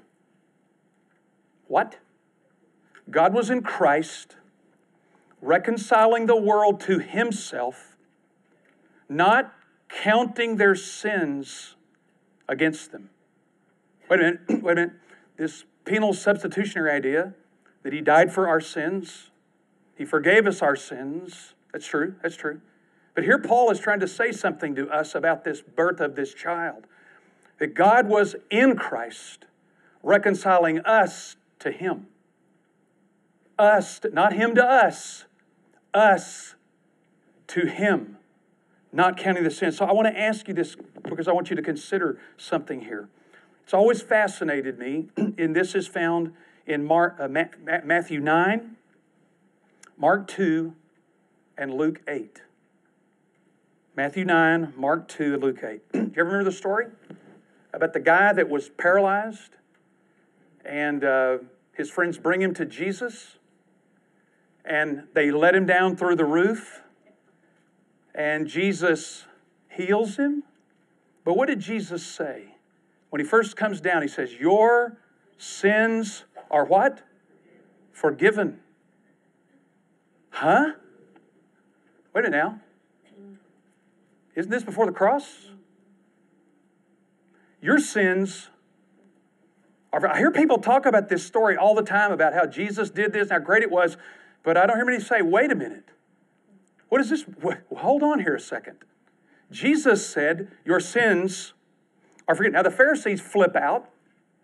What? 1.74 1.98
God 3.10 3.34
was 3.34 3.50
in 3.50 3.60
Christ 3.60 4.36
reconciling 5.42 6.26
the 6.26 6.40
world 6.40 6.78
to 6.82 7.00
himself 7.00 7.96
not 9.08 9.52
counting 9.88 10.56
their 10.56 10.76
sins 10.76 11.74
against 12.48 12.92
them. 12.92 13.10
Wait 14.08 14.20
a 14.20 14.22
minute, 14.22 14.40
wait 14.62 14.72
a 14.72 14.74
minute. 14.82 14.92
This 15.36 15.64
penal 15.84 16.12
substitutionary 16.12 16.92
idea 16.92 17.34
that 17.82 17.92
he 17.92 18.00
died 18.00 18.32
for 18.32 18.46
our 18.46 18.60
sins, 18.60 19.32
he 19.96 20.04
forgave 20.04 20.46
us 20.46 20.62
our 20.62 20.76
sins. 20.76 21.54
That's 21.72 21.88
true, 21.88 22.14
that's 22.22 22.36
true. 22.36 22.60
But 23.16 23.24
here 23.24 23.40
Paul 23.40 23.72
is 23.72 23.80
trying 23.80 23.98
to 23.98 24.06
say 24.06 24.30
something 24.30 24.76
to 24.76 24.88
us 24.90 25.16
about 25.16 25.42
this 25.42 25.60
birth 25.60 25.98
of 25.98 26.14
this 26.14 26.34
child 26.34 26.86
that 27.58 27.74
God 27.74 28.08
was 28.08 28.36
in 28.48 28.76
Christ 28.76 29.46
reconciling 30.04 30.78
us 30.78 31.34
to 31.64 31.70
him. 31.70 32.06
Us, 33.58 34.00
not 34.12 34.32
him 34.32 34.54
to 34.54 34.64
us, 34.64 35.24
us 35.92 36.54
to 37.48 37.66
him 37.66 38.16
not 38.94 39.16
counting 39.16 39.42
the 39.42 39.50
sin. 39.50 39.72
So 39.72 39.84
I 39.84 39.92
want 39.92 40.06
to 40.06 40.18
ask 40.18 40.46
you 40.46 40.54
this 40.54 40.76
because 41.02 41.26
I 41.26 41.32
want 41.32 41.50
you 41.50 41.56
to 41.56 41.62
consider 41.62 42.18
something 42.36 42.82
here. 42.82 43.08
It's 43.64 43.74
always 43.74 44.00
fascinated 44.00 44.78
me, 44.78 45.08
and 45.16 45.54
this 45.54 45.74
is 45.74 45.88
found 45.88 46.32
in 46.66 46.84
Mark, 46.84 47.16
uh, 47.18 47.28
Matthew 47.28 48.20
9, 48.20 48.76
Mark 49.98 50.28
2, 50.28 50.74
and 51.58 51.74
Luke 51.74 52.00
8. 52.06 52.42
Matthew 53.96 54.24
9, 54.24 54.74
Mark 54.76 55.08
2, 55.08 55.34
and 55.34 55.42
Luke 55.42 55.58
8. 55.62 55.80
Do 55.92 55.98
you 55.98 56.12
ever 56.16 56.24
remember 56.24 56.44
the 56.44 56.56
story 56.56 56.86
about 57.72 57.92
the 57.92 58.00
guy 58.00 58.32
that 58.32 58.48
was 58.48 58.68
paralyzed 58.68 59.56
and 60.64 61.02
uh, 61.02 61.38
his 61.76 61.90
friends 61.90 62.18
bring 62.18 62.40
him 62.40 62.54
to 62.54 62.64
Jesus 62.64 63.38
and 64.64 65.04
they 65.12 65.30
let 65.30 65.54
him 65.54 65.66
down 65.66 65.96
through 65.96 66.16
the 66.16 66.24
roof 66.24 66.82
and 68.14 68.46
Jesus 68.46 69.24
heals 69.68 70.16
him. 70.16 70.44
But 71.24 71.36
what 71.36 71.48
did 71.48 71.60
Jesus 71.60 72.04
say? 72.04 72.54
When 73.10 73.20
he 73.20 73.26
first 73.26 73.56
comes 73.56 73.80
down, 73.80 74.02
he 74.02 74.08
says, 74.08 74.34
Your 74.34 74.98
sins 75.38 76.24
are 76.50 76.64
what? 76.64 77.02
Forgiven. 77.92 78.60
Huh? 80.30 80.72
Wait 82.14 82.24
a 82.24 82.30
minute 82.30 82.36
now. 82.36 82.60
Isn't 84.34 84.50
this 84.50 84.64
before 84.64 84.86
the 84.86 84.92
cross? 84.92 85.50
Your 87.60 87.78
sins. 87.78 88.50
I 90.02 90.18
hear 90.18 90.30
people 90.30 90.58
talk 90.58 90.86
about 90.86 91.08
this 91.08 91.24
story 91.24 91.56
all 91.56 91.74
the 91.74 91.82
time 91.82 92.10
about 92.10 92.34
how 92.34 92.46
Jesus 92.46 92.90
did 92.90 93.12
this, 93.12 93.30
how 93.30 93.38
great 93.38 93.62
it 93.62 93.70
was, 93.70 93.96
but 94.42 94.56
I 94.56 94.66
don't 94.66 94.76
hear 94.76 94.84
many 94.84 95.00
say, 95.00 95.22
wait 95.22 95.52
a 95.52 95.54
minute. 95.54 95.90
What 96.88 97.00
is 97.00 97.10
this? 97.10 97.24
Hold 97.76 98.02
on 98.02 98.20
here 98.20 98.36
a 98.36 98.40
second. 98.40 98.78
Jesus 99.50 100.06
said, 100.06 100.48
Your 100.64 100.80
sins 100.80 101.54
are 102.28 102.34
forgiven. 102.34 102.54
Now, 102.54 102.62
the 102.62 102.70
Pharisees 102.70 103.20
flip 103.20 103.56
out 103.56 103.90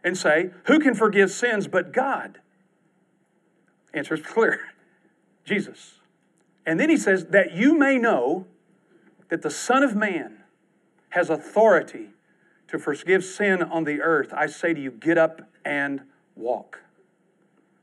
and 0.03 0.17
say, 0.17 0.51
Who 0.65 0.79
can 0.79 0.95
forgive 0.95 1.31
sins 1.31 1.69
but 1.69 1.93
God? 1.93 2.41
Answer 3.93 4.15
is 4.15 4.23
clear 4.23 4.61
Jesus. 5.45 6.01
And 6.67 6.79
then 6.79 6.91
he 6.91 6.97
says, 6.97 7.27
That 7.27 7.55
you 7.55 7.79
may 7.79 7.99
know 7.99 8.47
that 9.29 9.43
the 9.43 9.51
Son 9.51 9.83
of 9.83 9.95
Man 9.95 10.39
has 11.11 11.31
authority 11.31 12.09
to 12.71 12.79
forgive 12.79 13.25
sin 13.25 13.63
on 13.63 13.83
the 13.83 14.01
earth, 14.01 14.33
I 14.33 14.47
say 14.47 14.73
to 14.73 14.81
you, 14.81 14.93
get 14.93 15.19
up 15.19 15.43
and 15.65 16.03
walk. 16.37 16.81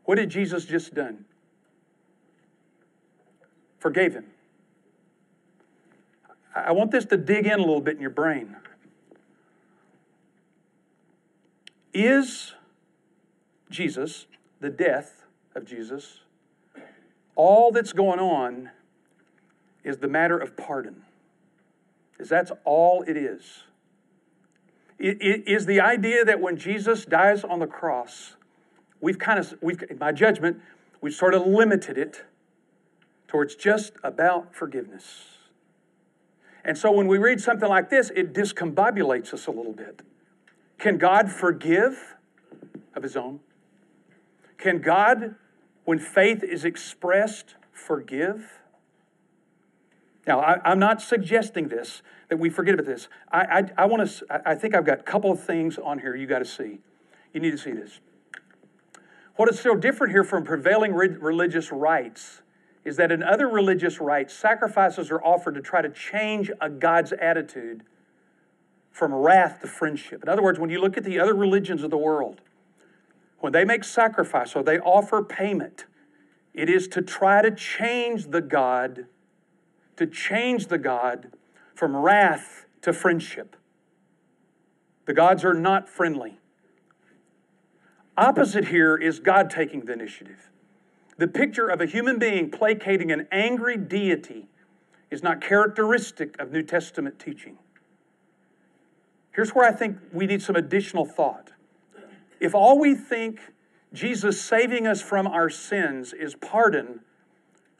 What 0.05 0.15
did 0.15 0.29
Jesus 0.29 0.63
just 0.63 0.93
done? 0.93 1.25
Forgave 3.79 4.13
him. 4.13 4.27
I 6.55 6.71
want 6.71 6.91
this 6.91 7.03
to 7.05 7.17
dig 7.17 7.45
in 7.45 7.53
a 7.53 7.57
little 7.57 7.81
bit 7.81 7.95
in 7.95 8.01
your 8.01 8.09
brain. 8.09 8.55
Is 11.93 12.53
Jesus, 13.69 14.25
the 14.61 14.69
death 14.69 15.23
of 15.53 15.65
Jesus, 15.65 16.21
all 17.35 17.71
that's 17.71 17.91
going 17.91 18.19
on 18.19 18.71
is 19.83 19.97
the 19.97 20.07
matter 20.07 20.37
of 20.37 20.55
pardon? 20.55 21.03
Is 22.19 22.29
that's 22.29 22.51
all 22.63 23.03
it 23.05 23.17
is? 23.17 23.63
Is 24.99 25.65
the 25.67 25.79
idea 25.79 26.25
that 26.25 26.39
when 26.39 26.57
Jesus 26.57 27.05
dies 27.05 27.43
on 27.43 27.59
the 27.59 27.67
cross, 27.67 28.35
we've 28.99 29.19
kind 29.19 29.37
of, 29.37 29.53
we've, 29.61 29.83
in 29.89 29.99
my 29.99 30.11
judgment, 30.11 30.59
we've 31.01 31.13
sort 31.13 31.33
of 31.35 31.45
limited 31.45 31.97
it 31.97 32.25
towards 33.27 33.55
just 33.55 33.93
about 34.03 34.55
forgiveness. 34.55 35.25
And 36.65 36.77
so 36.77 36.91
when 36.91 37.07
we 37.07 37.17
read 37.17 37.39
something 37.39 37.69
like 37.69 37.89
this, 37.89 38.11
it 38.15 38.33
discombobulates 38.33 39.33
us 39.33 39.47
a 39.47 39.51
little 39.51 39.73
bit. 39.73 40.01
Can 40.79 40.97
God 40.97 41.31
forgive 41.31 42.15
of 42.95 43.03
his 43.03 43.15
own? 43.15 43.39
Can 44.57 44.81
God, 44.81 45.35
when 45.85 45.99
faith 45.99 46.43
is 46.43 46.65
expressed, 46.65 47.55
forgive? 47.71 48.59
Now, 50.27 50.41
I, 50.41 50.71
am 50.71 50.79
not 50.79 51.01
suggesting 51.01 51.69
this, 51.69 52.01
that 52.27 52.37
we 52.37 52.49
forget 52.49 52.73
about 52.73 52.85
this. 52.85 53.07
I, 53.31 53.39
I, 53.77 53.83
I 53.83 53.85
want 53.85 54.07
to, 54.07 54.41
I 54.45 54.55
think 54.55 54.75
I've 54.75 54.85
got 54.85 54.99
a 54.99 55.03
couple 55.03 55.31
of 55.31 55.41
things 55.41 55.77
on 55.77 55.99
here 55.99 56.15
you 56.15 56.27
got 56.27 56.39
to 56.39 56.45
see. 56.45 56.79
You 57.33 57.39
need 57.39 57.51
to 57.51 57.57
see 57.57 57.71
this. 57.71 58.01
What 59.37 59.49
is 59.49 59.59
so 59.59 59.75
different 59.75 60.11
here 60.11 60.23
from 60.23 60.43
prevailing 60.43 60.93
religious 60.93 61.71
rites 61.71 62.41
is 62.83 62.97
that 62.97 63.11
in 63.11 63.21
other 63.21 63.47
religious 63.47 64.01
rites, 64.01 64.33
sacrifices 64.33 65.11
are 65.11 65.21
offered 65.23 65.55
to 65.55 65.61
try 65.61 65.81
to 65.81 65.89
change 65.89 66.49
a 66.59 66.69
God's 66.69 67.13
attitude 67.13 67.83
from 68.91 69.13
wrath 69.13 69.61
to 69.61 69.67
friendship. 69.67 70.23
In 70.23 70.29
other 70.29 70.41
words, 70.41 70.57
when 70.57 70.69
you 70.69 70.81
look 70.81 70.97
at 70.97 71.03
the 71.03 71.19
other 71.19 71.35
religions 71.35 71.83
of 71.83 71.91
the 71.91 71.97
world, 71.97 72.41
when 73.39 73.53
they 73.53 73.63
make 73.63 73.83
sacrifice 73.83 74.55
or 74.55 74.63
they 74.63 74.79
offer 74.79 75.21
payment, 75.21 75.85
it 76.53 76.69
is 76.69 76.87
to 76.89 77.01
try 77.01 77.41
to 77.41 77.51
change 77.51 78.31
the 78.31 78.41
God, 78.41 79.05
to 79.97 80.07
change 80.07 80.67
the 80.67 80.77
God 80.77 81.31
from 81.75 81.95
wrath 81.95 82.65
to 82.81 82.93
friendship. 82.93 83.55
The 85.05 85.13
gods 85.13 85.43
are 85.43 85.53
not 85.53 85.89
friendly. 85.89 86.39
Opposite 88.17 88.69
here 88.69 88.95
is 88.95 89.19
God 89.19 89.49
taking 89.49 89.81
the 89.81 89.93
initiative. 89.93 90.49
The 91.17 91.27
picture 91.27 91.67
of 91.67 91.81
a 91.81 91.85
human 91.85 92.19
being 92.19 92.49
placating 92.49 93.11
an 93.11 93.27
angry 93.31 93.77
deity 93.77 94.47
is 95.09 95.23
not 95.23 95.41
characteristic 95.41 96.39
of 96.39 96.51
New 96.51 96.63
Testament 96.63 97.19
teaching. 97.19 97.57
Here's 99.31 99.51
where 99.51 99.67
I 99.67 99.71
think 99.71 99.97
we 100.11 100.25
need 100.25 100.41
some 100.41 100.55
additional 100.55 101.05
thought. 101.05 101.51
If 102.39 102.53
all 102.53 102.79
we 102.79 102.95
think 102.95 103.39
Jesus 103.93 104.41
saving 104.41 104.85
us 104.85 105.01
from 105.01 105.27
our 105.27 105.49
sins 105.49 106.11
is 106.11 106.35
pardon, 106.35 107.01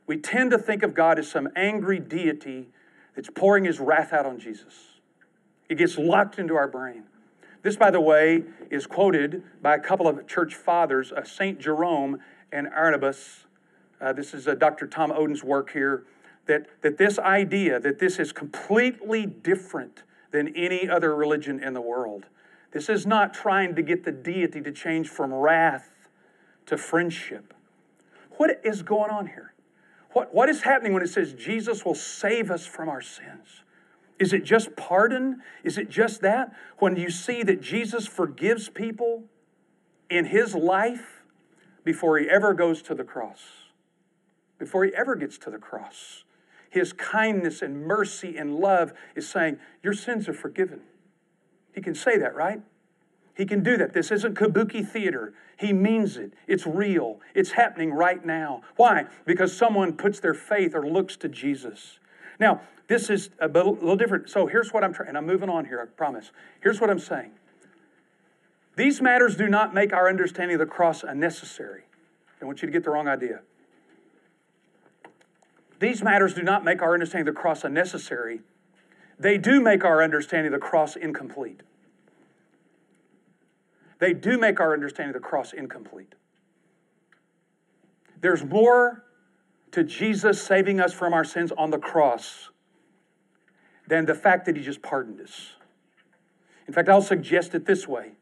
we 0.07 0.17
tend 0.17 0.51
to 0.51 0.57
think 0.57 0.83
of 0.83 0.95
God 0.95 1.19
as 1.19 1.29
some 1.29 1.49
angry 1.55 1.99
deity 1.99 2.69
that's 3.15 3.29
pouring 3.29 3.65
his 3.65 3.79
wrath 3.79 4.13
out 4.13 4.25
on 4.25 4.39
Jesus. 4.39 4.73
It 5.69 5.75
gets 5.75 5.97
locked 5.97 6.39
into 6.39 6.55
our 6.55 6.67
brain. 6.67 7.03
This, 7.61 7.75
by 7.75 7.91
the 7.91 7.99
way, 7.99 8.43
is 8.71 8.87
quoted 8.87 9.43
by 9.61 9.75
a 9.75 9.79
couple 9.79 10.07
of 10.07 10.25
church 10.25 10.55
fathers, 10.55 11.11
uh, 11.11 11.23
St. 11.23 11.59
Jerome 11.59 12.19
and 12.51 12.67
Arnobius. 12.67 13.43
Uh, 13.99 14.13
this 14.13 14.33
is 14.33 14.47
uh, 14.47 14.55
Dr. 14.55 14.87
Tom 14.87 15.11
Oden's 15.11 15.43
work 15.43 15.71
here. 15.71 16.05
That, 16.45 16.67
that 16.81 16.97
this 16.97 17.19
idea 17.19 17.77
that 17.81 17.99
this 17.99 18.19
is 18.19 18.31
completely 18.31 19.25
different 19.25 20.03
than 20.31 20.55
any 20.55 20.87
other 20.87 21.13
religion 21.13 21.61
in 21.61 21.73
the 21.73 21.81
world. 21.81 22.27
This 22.71 22.87
is 22.87 23.05
not 23.05 23.33
trying 23.33 23.75
to 23.75 23.81
get 23.81 24.05
the 24.05 24.13
deity 24.13 24.61
to 24.61 24.71
change 24.71 25.09
from 25.09 25.33
wrath 25.33 25.89
to 26.67 26.77
friendship. 26.77 27.53
What 28.37 28.61
is 28.63 28.81
going 28.81 29.09
on 29.09 29.27
here? 29.27 29.53
What, 30.13 30.33
what 30.33 30.49
is 30.49 30.61
happening 30.61 30.93
when 30.93 31.03
it 31.03 31.09
says 31.09 31.33
Jesus 31.33 31.85
will 31.85 31.95
save 31.95 32.49
us 32.49 32.65
from 32.65 32.89
our 32.89 33.01
sins? 33.01 33.63
Is 34.19 34.33
it 34.33 34.43
just 34.43 34.75
pardon? 34.75 35.41
Is 35.63 35.77
it 35.77 35.89
just 35.89 36.21
that? 36.21 36.53
When 36.79 36.95
you 36.95 37.09
see 37.09 37.43
that 37.43 37.61
Jesus 37.61 38.07
forgives 38.07 38.69
people 38.69 39.25
in 40.09 40.25
his 40.25 40.55
life 40.55 41.23
before 41.83 42.17
he 42.17 42.29
ever 42.29 42.53
goes 42.53 42.81
to 42.83 42.95
the 42.95 43.03
cross, 43.03 43.43
before 44.57 44.85
he 44.85 44.93
ever 44.95 45.15
gets 45.15 45.37
to 45.39 45.51
the 45.51 45.59
cross, 45.59 46.23
his 46.69 46.93
kindness 46.93 47.61
and 47.61 47.85
mercy 47.85 48.37
and 48.37 48.55
love 48.55 48.93
is 49.15 49.29
saying, 49.29 49.59
Your 49.83 49.93
sins 49.93 50.27
are 50.27 50.33
forgiven. 50.33 50.81
He 51.73 51.81
can 51.81 51.95
say 51.95 52.17
that, 52.17 52.35
right? 52.35 52.61
He 53.37 53.45
can 53.45 53.61
do 53.61 53.77
that. 53.77 53.93
This 53.93 54.11
isn't 54.11 54.33
kabuki 54.33 54.85
theater. 54.85 55.31
He 55.57 55.71
means 55.71 56.17
it. 56.17 56.33
It's 56.47 56.65
real. 56.65 57.19
It's 57.35 57.51
happening 57.51 57.93
right 57.93 58.25
now. 58.25 58.63
Why? 58.77 59.05
Because 59.25 59.55
someone 59.55 59.93
puts 59.93 60.19
their 60.19 60.33
faith 60.33 60.73
or 60.73 60.87
looks 60.87 61.15
to 61.17 61.29
Jesus. 61.29 61.99
Now, 62.39 62.61
this 62.87 63.11
is 63.11 63.29
a 63.39 63.47
little 63.47 63.95
different. 63.95 64.27
So 64.27 64.47
here's 64.47 64.73
what 64.73 64.83
I'm 64.83 64.91
trying, 64.91 65.09
and 65.09 65.17
I'm 65.17 65.27
moving 65.27 65.49
on 65.49 65.65
here, 65.65 65.79
I 65.79 65.85
promise. 65.85 66.31
Here's 66.61 66.81
what 66.81 66.89
I'm 66.89 66.97
saying. 66.97 67.29
These 68.75 69.01
matters 69.01 69.35
do 69.35 69.47
not 69.47 69.71
make 69.71 69.93
our 69.93 70.09
understanding 70.09 70.55
of 70.55 70.59
the 70.59 70.65
cross 70.65 71.03
unnecessary. 71.03 71.83
I 72.41 72.45
want 72.45 72.63
you 72.63 72.65
to 72.65 72.71
get 72.71 72.83
the 72.83 72.89
wrong 72.89 73.07
idea. 73.07 73.41
These 75.79 76.01
matters 76.01 76.33
do 76.33 76.41
not 76.41 76.63
make 76.63 76.81
our 76.81 76.95
understanding 76.95 77.27
of 77.27 77.35
the 77.35 77.39
cross 77.39 77.63
unnecessary. 77.63 78.41
They 79.19 79.37
do 79.37 79.61
make 79.61 79.85
our 79.85 80.01
understanding 80.01 80.51
of 80.51 80.59
the 80.59 80.65
cross 80.65 80.95
incomplete. 80.95 81.61
They 83.99 84.13
do 84.13 84.37
make 84.37 84.59
our 84.59 84.73
understanding 84.73 85.15
of 85.15 85.21
the 85.21 85.27
cross 85.27 85.53
incomplete. 85.53 86.13
There's 88.21 88.43
more 88.43 89.03
to 89.71 89.83
Jesus 89.83 90.41
saving 90.41 90.79
us 90.79 90.93
from 90.93 91.13
our 91.13 91.23
sins 91.23 91.51
on 91.57 91.71
the 91.71 91.77
cross 91.77 92.49
than 93.87 94.05
the 94.05 94.15
fact 94.15 94.45
that 94.45 94.55
he 94.55 94.63
just 94.63 94.81
pardoned 94.81 95.21
us. 95.21 95.53
In 96.67 96.73
fact, 96.73 96.89
I'll 96.89 97.01
suggest 97.01 97.55
it 97.55 97.65
this 97.65 97.87
way 97.87 98.13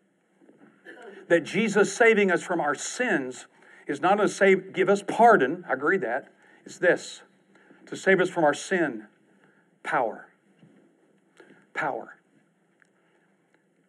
that 1.27 1.43
Jesus 1.43 1.91
saving 1.91 2.31
us 2.31 2.43
from 2.43 2.61
our 2.61 2.75
sins 2.75 3.47
is 3.87 4.01
not 4.01 4.15
to 4.15 4.29
save, 4.29 4.73
give 4.73 4.89
us 4.89 5.03
pardon, 5.07 5.65
I 5.67 5.73
agree 5.73 5.97
that. 5.97 6.31
It's 6.65 6.77
this 6.77 7.21
to 7.87 7.95
save 7.95 8.19
us 8.19 8.29
from 8.29 8.43
our 8.43 8.53
sin, 8.53 9.07
power. 9.83 10.27
Power. 11.73 12.14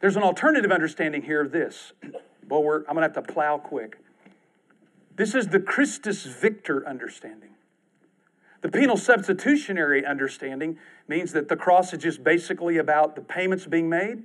There's 0.06 0.14
an 0.14 0.22
alternative 0.22 0.70
understanding 0.70 1.22
here 1.22 1.40
of 1.40 1.50
this. 1.50 1.92
Well, 2.48 2.60
I'm 2.60 2.94
going 2.94 2.98
to 2.98 3.12
have 3.12 3.14
to 3.14 3.22
plow 3.22 3.58
quick. 3.58 3.98
This 5.16 5.34
is 5.34 5.48
the 5.48 5.58
Christus 5.58 6.24
Victor 6.24 6.88
understanding. 6.88 7.50
The 8.60 8.68
penal 8.68 8.96
substitutionary 8.96 10.06
understanding 10.06 10.78
means 11.08 11.32
that 11.32 11.48
the 11.48 11.56
cross 11.56 11.92
is 11.92 11.98
just 12.00 12.22
basically 12.22 12.76
about 12.76 13.16
the 13.16 13.20
payments 13.20 13.66
being 13.66 13.88
made. 13.88 14.22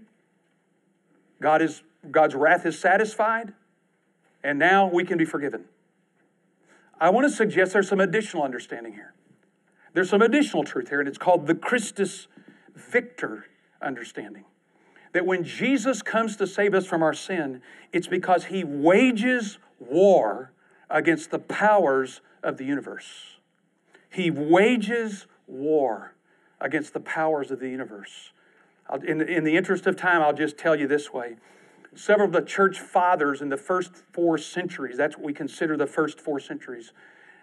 God 1.41 1.63
is, 1.63 1.81
God's 2.11 2.35
wrath 2.35 2.63
is 2.67 2.77
satisfied, 2.77 3.53
and 4.43 4.59
now 4.59 4.85
we 4.87 5.03
can 5.03 5.17
be 5.17 5.25
forgiven. 5.25 5.65
I 6.99 7.09
want 7.09 7.27
to 7.27 7.35
suggest 7.35 7.73
there's 7.73 7.89
some 7.89 8.01
additional 8.01 8.43
understanding 8.43 8.93
here. 8.93 9.15
There's 9.95 10.11
some 10.11 10.21
additional 10.21 10.63
truth 10.63 10.89
here, 10.89 10.99
and 10.99 11.09
it's 11.09 11.17
called 11.17 11.47
the 11.47 11.55
Christus 11.55 12.27
Victor 12.75 13.47
understanding. 13.81 14.45
That 15.13 15.25
when 15.25 15.43
Jesus 15.43 16.01
comes 16.01 16.37
to 16.37 16.47
save 16.47 16.73
us 16.73 16.85
from 16.85 17.03
our 17.03 17.13
sin, 17.13 17.61
it's 17.91 18.07
because 18.07 18.45
he 18.45 18.63
wages 18.63 19.57
war 19.79 20.51
against 20.89 21.31
the 21.31 21.39
powers 21.39 22.21
of 22.43 22.57
the 22.57 22.65
universe. 22.65 23.37
He 24.09 24.29
wages 24.29 25.25
war 25.47 26.13
against 26.59 26.93
the 26.93 26.99
powers 26.99 27.51
of 27.51 27.59
the 27.59 27.69
universe. 27.69 28.31
In, 29.05 29.21
in 29.21 29.43
the 29.43 29.55
interest 29.55 29.87
of 29.87 29.95
time, 29.95 30.21
I'll 30.21 30.33
just 30.33 30.57
tell 30.57 30.75
you 30.75 30.87
this 30.87 31.13
way. 31.13 31.35
Several 31.95 32.27
of 32.27 32.33
the 32.33 32.41
church 32.41 32.79
fathers 32.79 33.41
in 33.41 33.49
the 33.49 33.57
first 33.57 33.91
four 34.13 34.37
centuries, 34.37 34.97
that's 34.97 35.17
what 35.17 35.25
we 35.25 35.33
consider 35.33 35.75
the 35.75 35.87
first 35.87 36.19
four 36.21 36.39
centuries, 36.39 36.93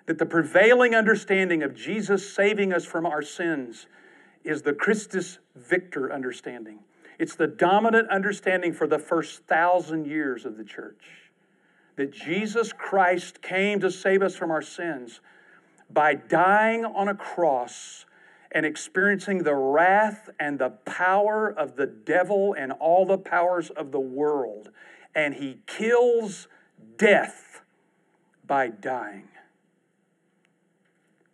that 0.07 0.19
the 0.19 0.27
prevailing 0.27 0.95
understanding 0.95 1.63
of 1.63 1.75
Jesus 1.75 2.33
saving 2.33 2.73
us 2.73 2.85
from 2.85 3.05
our 3.05 3.23
sins 3.23 3.87
is 4.45 4.63
the 4.63 4.73
Christus 4.73 5.39
Victor 5.55 6.13
understanding. 6.13 6.79
It's 7.19 7.35
the 7.35 7.47
dominant 7.47 8.09
understanding 8.11 8.73
for 8.73 8.87
the 8.87 8.99
first 8.99 9.45
thousand 9.45 10.07
years 10.07 10.45
of 10.45 10.57
the 10.57 10.65
church 10.65 11.05
that 11.97 12.13
Jesus 12.13 12.73
Christ 12.73 13.43
came 13.43 13.81
to 13.81 13.91
save 13.91 14.23
us 14.23 14.37
from 14.37 14.53
our 14.53 14.63
sins 14.63 15.21
by 15.91 16.15
dying 16.15 16.85
on 16.85 17.09
a 17.09 17.15
cross 17.15 18.07
and 18.53 18.65
experiencing 18.65 19.43
the 19.43 19.55
wrath 19.55 20.31
and 20.39 20.59
the 20.59 20.71
power 20.71 21.49
of 21.49 21.75
the 21.75 21.87
devil 21.87 22.55
and 22.57 22.71
all 22.73 23.05
the 23.05 23.19
powers 23.19 23.71
of 23.71 23.91
the 23.91 24.01
world. 24.01 24.71
And 25.15 25.35
he 25.35 25.59
kills 25.67 26.47
death 26.97 27.63
by 28.47 28.69
dying. 28.69 29.29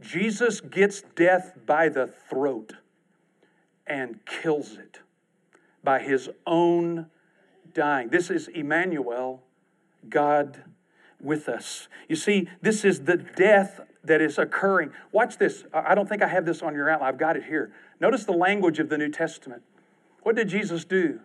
Jesus 0.00 0.60
gets 0.60 1.02
death 1.14 1.58
by 1.66 1.90
the 1.90 2.06
throat 2.06 2.74
and 3.86 4.24
kills 4.24 4.78
it 4.78 5.00
by 5.84 6.00
his 6.00 6.30
own 6.46 7.06
dying. 7.74 8.08
This 8.08 8.30
is 8.30 8.48
Emmanuel, 8.48 9.42
God 10.08 10.64
with 11.20 11.48
us. 11.48 11.88
You 12.08 12.16
see, 12.16 12.48
this 12.62 12.84
is 12.84 13.00
the 13.00 13.16
death 13.16 13.80
that 14.02 14.20
is 14.20 14.38
occurring. 14.38 14.92
Watch 15.12 15.38
this. 15.38 15.64
I 15.72 15.94
don't 15.94 16.08
think 16.08 16.22
I 16.22 16.28
have 16.28 16.44
this 16.44 16.62
on 16.62 16.74
your 16.74 16.90
outline. 16.90 17.08
I've 17.08 17.18
got 17.18 17.36
it 17.36 17.44
here. 17.44 17.72
Notice 18.00 18.24
the 18.24 18.32
language 18.32 18.78
of 18.78 18.88
the 18.88 18.98
New 18.98 19.10
Testament. 19.10 19.62
What 20.22 20.36
did 20.36 20.48
Jesus 20.48 20.84
do? 20.84 21.20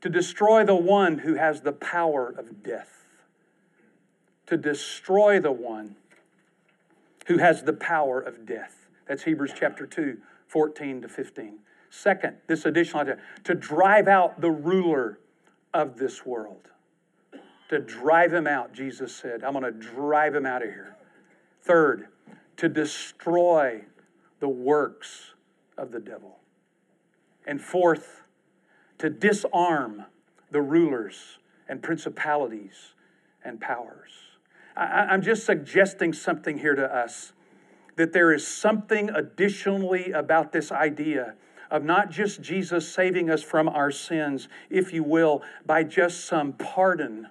To 0.00 0.08
destroy 0.08 0.64
the 0.64 0.74
one 0.74 1.18
who 1.18 1.34
has 1.34 1.62
the 1.62 1.72
power 1.72 2.34
of 2.36 2.62
death. 2.62 3.06
To 4.46 4.56
destroy 4.56 5.40
the 5.40 5.52
one 5.52 5.96
who 7.26 7.38
has 7.38 7.62
the 7.62 7.72
power 7.72 8.20
of 8.20 8.46
death. 8.46 8.86
That's 9.06 9.24
Hebrews 9.24 9.52
chapter 9.58 9.86
2, 9.86 10.18
14 10.46 11.02
to 11.02 11.08
15. 11.08 11.58
Second, 11.96 12.36
this 12.48 12.64
additional 12.64 13.02
idea 13.02 13.18
to 13.44 13.54
drive 13.54 14.08
out 14.08 14.40
the 14.40 14.50
ruler 14.50 15.20
of 15.72 15.96
this 15.96 16.26
world. 16.26 16.68
To 17.68 17.78
drive 17.78 18.32
him 18.32 18.48
out, 18.48 18.72
Jesus 18.72 19.14
said, 19.14 19.44
I'm 19.44 19.52
going 19.52 19.64
to 19.64 19.70
drive 19.70 20.34
him 20.34 20.44
out 20.44 20.62
of 20.62 20.68
here. 20.68 20.96
Third, 21.62 22.08
to 22.56 22.68
destroy 22.68 23.84
the 24.40 24.48
works 24.48 25.34
of 25.78 25.92
the 25.92 26.00
devil. 26.00 26.40
And 27.46 27.62
fourth, 27.62 28.24
to 28.98 29.08
disarm 29.08 30.04
the 30.50 30.62
rulers 30.62 31.38
and 31.68 31.80
principalities 31.80 32.94
and 33.44 33.60
powers. 33.60 34.10
I, 34.76 35.14
am 35.14 35.22
just 35.22 35.46
suggesting 35.46 36.12
something 36.12 36.58
here 36.58 36.74
to 36.74 36.92
us 36.92 37.32
that 37.96 38.12
there 38.12 38.32
is 38.32 38.46
something 38.46 39.10
additionally 39.10 40.10
about 40.10 40.50
this 40.50 40.72
idea 40.72 41.34
of 41.74 41.82
not 41.82 42.08
just 42.08 42.40
Jesus 42.40 42.88
saving 42.88 43.28
us 43.28 43.42
from 43.42 43.68
our 43.68 43.90
sins, 43.90 44.46
if 44.70 44.92
you 44.92 45.02
will, 45.02 45.42
by 45.66 45.82
just 45.82 46.24
some 46.24 46.52
pardon, 46.52 47.26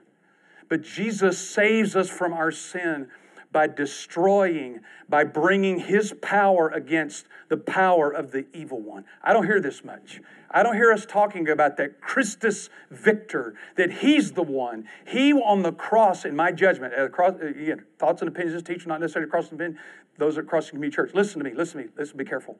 but 0.67 0.81
Jesus 0.81 1.37
saves 1.37 1.95
us 1.95 2.09
from 2.09 2.33
our 2.33 2.51
sin 2.51 3.07
by 3.53 3.67
destroying, 3.67 4.81
by 5.07 5.23
bringing 5.23 5.79
his 5.79 6.13
power 6.21 6.67
against 6.67 7.25
the 7.47 7.55
power 7.55 8.11
of 8.11 8.31
the 8.31 8.45
evil 8.53 8.81
one. 8.81 9.05
I 9.23 9.31
don't 9.31 9.45
hear 9.45 9.61
this 9.61 9.81
much. 9.85 10.19
I 10.51 10.61
don't 10.61 10.75
hear 10.75 10.91
us 10.91 11.05
talking 11.05 11.47
about 11.47 11.77
that 11.77 12.01
Christus 12.01 12.69
Victor, 12.91 13.55
that 13.77 13.91
he's 13.91 14.33
the 14.33 14.43
one. 14.43 14.89
He 15.07 15.31
on 15.31 15.61
the 15.61 15.71
cross, 15.71 16.25
in 16.25 16.35
my 16.35 16.51
judgment, 16.51 16.93
uh, 16.97 17.05
across, 17.05 17.35
uh, 17.41 17.45
again, 17.45 17.85
thoughts 17.97 18.21
and 18.21 18.27
opinions 18.27 18.55
of 18.55 18.65
teacher, 18.65 18.89
not 18.89 18.99
necessarily 18.99 19.29
cross 19.31 19.51
and 19.51 19.61
opinion, 19.61 19.79
those 20.17 20.37
at 20.37 20.47
Crossings 20.47 20.71
Community 20.71 20.93
Church. 20.93 21.13
Listen 21.13 21.39
to 21.39 21.45
me, 21.49 21.55
listen 21.55 21.79
to 21.79 21.87
me, 21.87 21.93
listen, 21.97 22.17
be 22.17 22.25
careful. 22.25 22.57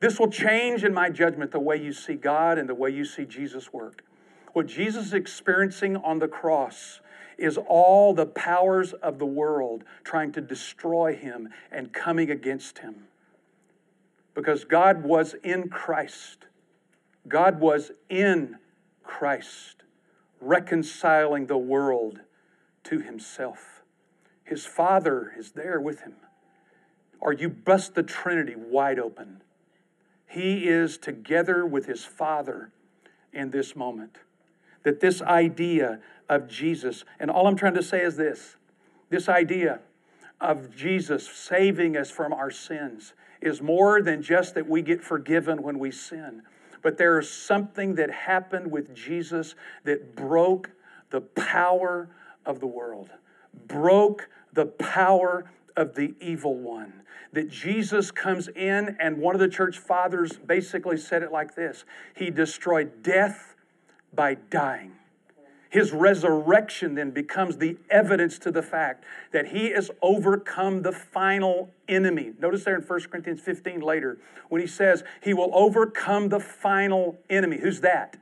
This 0.00 0.18
will 0.18 0.30
change 0.30 0.82
in 0.82 0.94
my 0.94 1.10
judgment 1.10 1.52
the 1.52 1.60
way 1.60 1.76
you 1.76 1.92
see 1.92 2.14
God 2.14 2.58
and 2.58 2.68
the 2.68 2.74
way 2.74 2.90
you 2.90 3.04
see 3.04 3.26
Jesus 3.26 3.72
work. 3.72 4.02
What 4.54 4.66
Jesus 4.66 5.06
is 5.06 5.14
experiencing 5.14 5.96
on 5.96 6.18
the 6.18 6.28
cross 6.28 7.00
is 7.38 7.58
all 7.68 8.14
the 8.14 8.26
powers 8.26 8.92
of 8.94 9.18
the 9.18 9.26
world 9.26 9.84
trying 10.02 10.32
to 10.32 10.40
destroy 10.40 11.14
him 11.14 11.48
and 11.70 11.92
coming 11.92 12.30
against 12.30 12.78
him. 12.78 13.06
Because 14.34 14.64
God 14.64 15.04
was 15.04 15.34
in 15.42 15.68
Christ. 15.68 16.46
God 17.28 17.60
was 17.60 17.92
in 18.08 18.56
Christ, 19.02 19.82
reconciling 20.40 21.46
the 21.46 21.58
world 21.58 22.20
to 22.84 23.00
himself. 23.00 23.82
His 24.44 24.64
Father 24.64 25.32
is 25.38 25.52
there 25.52 25.80
with 25.80 26.00
him. 26.00 26.14
Or 27.20 27.32
you 27.32 27.48
bust 27.48 27.94
the 27.94 28.02
Trinity 28.02 28.54
wide 28.56 28.98
open. 28.98 29.42
He 30.30 30.68
is 30.68 30.96
together 30.96 31.66
with 31.66 31.86
his 31.86 32.04
Father 32.04 32.70
in 33.32 33.50
this 33.50 33.74
moment. 33.74 34.18
That 34.84 35.00
this 35.00 35.20
idea 35.20 35.98
of 36.28 36.46
Jesus, 36.46 37.04
and 37.18 37.32
all 37.32 37.48
I'm 37.48 37.56
trying 37.56 37.74
to 37.74 37.82
say 37.82 38.02
is 38.02 38.16
this 38.16 38.56
this 39.08 39.28
idea 39.28 39.80
of 40.40 40.74
Jesus 40.74 41.28
saving 41.28 41.96
us 41.96 42.12
from 42.12 42.32
our 42.32 42.50
sins 42.50 43.12
is 43.40 43.60
more 43.60 44.00
than 44.02 44.22
just 44.22 44.54
that 44.54 44.68
we 44.68 44.82
get 44.82 45.02
forgiven 45.02 45.64
when 45.64 45.80
we 45.80 45.90
sin. 45.90 46.42
But 46.80 46.96
there 46.96 47.18
is 47.18 47.28
something 47.28 47.96
that 47.96 48.10
happened 48.10 48.70
with 48.70 48.94
Jesus 48.94 49.56
that 49.82 50.14
broke 50.14 50.70
the 51.10 51.22
power 51.22 52.08
of 52.46 52.60
the 52.60 52.68
world, 52.68 53.10
broke 53.66 54.28
the 54.52 54.66
power 54.66 55.50
of 55.80 55.94
the 55.94 56.14
evil 56.20 56.54
one. 56.54 57.02
That 57.32 57.48
Jesus 57.48 58.10
comes 58.10 58.48
in, 58.48 58.96
and 59.00 59.18
one 59.18 59.34
of 59.34 59.40
the 59.40 59.48
church 59.48 59.78
fathers 59.78 60.32
basically 60.32 60.96
said 60.96 61.22
it 61.22 61.32
like 61.32 61.54
this 61.54 61.84
He 62.14 62.30
destroyed 62.30 63.02
death 63.02 63.54
by 64.12 64.34
dying. 64.34 64.92
His 65.70 65.92
resurrection 65.92 66.96
then 66.96 67.12
becomes 67.12 67.58
the 67.58 67.76
evidence 67.88 68.40
to 68.40 68.50
the 68.50 68.62
fact 68.62 69.04
that 69.32 69.48
he 69.48 69.70
has 69.70 69.88
overcome 70.02 70.82
the 70.82 70.90
final 70.90 71.70
enemy. 71.88 72.32
Notice 72.40 72.64
there 72.64 72.74
in 72.74 72.82
1 72.82 73.00
Corinthians 73.02 73.40
15 73.40 73.80
later, 73.80 74.18
when 74.48 74.60
he 74.60 74.66
says 74.66 75.04
he 75.22 75.32
will 75.32 75.50
overcome 75.54 76.28
the 76.28 76.40
final 76.40 77.18
enemy. 77.30 77.58
Who's 77.58 77.80
that? 77.82 78.16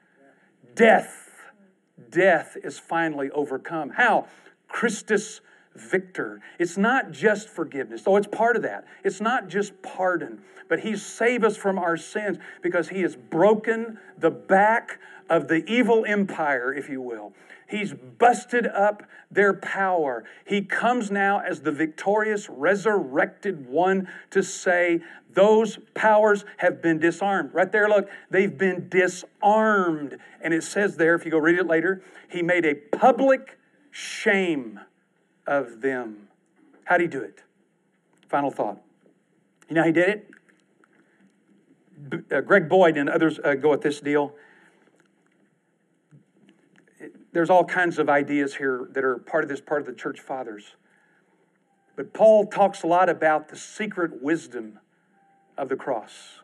Death. 0.75 1.31
Death 2.11 2.59
is 2.63 2.79
finally 2.79 3.31
overcome. 3.31 3.91
How? 3.91 4.29
Christus 4.69 5.41
victor. 5.81 6.41
It's 6.59 6.77
not 6.77 7.11
just 7.11 7.49
forgiveness, 7.49 8.03
though 8.03 8.17
it's 8.17 8.27
part 8.27 8.57
of 8.57 8.63
that. 8.63 8.85
It's 9.05 9.21
not 9.21 9.49
just 9.49 9.81
pardon, 9.83 10.41
but 10.69 10.81
He 10.81 10.97
saved 10.97 11.45
us 11.45 11.57
from 11.57 11.79
our 11.79 11.97
sins 11.97 12.39
because 12.63 12.89
He 12.89 13.03
has 13.03 13.17
broken 13.17 13.99
the 14.19 14.31
back 14.31 14.99
of 15.31 15.49
the 15.49 15.65
evil 15.71 16.05
empire, 16.07 16.73
if 16.73 16.89
you 16.89 17.01
will. 17.01 17.33
He's 17.69 17.93
busted 17.93 18.67
up 18.67 19.03
their 19.31 19.53
power. 19.53 20.25
He 20.47 20.63
comes 20.63 21.11
now 21.11 21.41
as 21.41 21.61
the 21.61 21.73
victorious, 21.73 22.49
resurrected 22.49 23.69
one 23.69 24.09
to 24.31 24.43
say, 24.43 25.01
Those 25.35 25.79
powers 25.95 26.47
have 26.57 26.81
been 26.81 26.99
disarmed. 26.99 27.53
Right 27.53 27.71
there, 27.71 27.89
look, 27.89 28.09
they've 28.31 28.57
been 28.57 28.89
disarmed. 28.89 30.17
And 30.41 30.55
it 30.55 30.63
says 30.63 30.97
there, 30.97 31.15
if 31.15 31.27
you 31.27 31.31
go 31.31 31.39
read 31.39 31.59
it 31.59 31.67
later, 31.67 32.03
He 32.31 32.43
made 32.43 32.65
a 32.65 32.75
public 32.75 33.59
shame 33.91 34.81
of 35.49 35.81
them. 35.81 36.29
How 36.85 36.97
did 36.97 37.13
He 37.13 37.19
do 37.19 37.25
it? 37.25 37.43
Final 38.29 38.53
thought. 38.53 38.81
You 39.69 39.75
know 39.75 39.83
He 39.83 39.93
did 39.93 40.09
it? 40.09 40.31
Uh, 42.33 42.41
Greg 42.43 42.69
Boyd 42.69 42.97
and 42.97 43.09
others 43.09 43.41
uh, 43.43 43.55
go 43.55 43.73
at 43.73 43.81
this 43.81 44.01
deal 44.01 44.35
there's 47.33 47.51
all 47.51 47.65
kinds 47.65 47.99
of 47.99 48.09
ideas 48.09 48.57
here 48.57 48.89
that 48.93 49.05
are 49.05 49.19
part 49.19 49.45
of 49.45 49.51
this 49.51 49.61
part 49.61 49.81
of 49.81 49.87
the 49.87 49.93
church 49.93 50.21
fathers. 50.21 50.75
But 51.97 52.13
Paul 52.13 52.47
talks 52.47 52.83
a 52.83 52.87
lot 52.87 53.09
about 53.09 53.49
the 53.49 53.57
secret 53.57 54.23
wisdom 54.23 54.79
of 55.57 55.69
the 55.69 55.77
cross. 55.77 56.41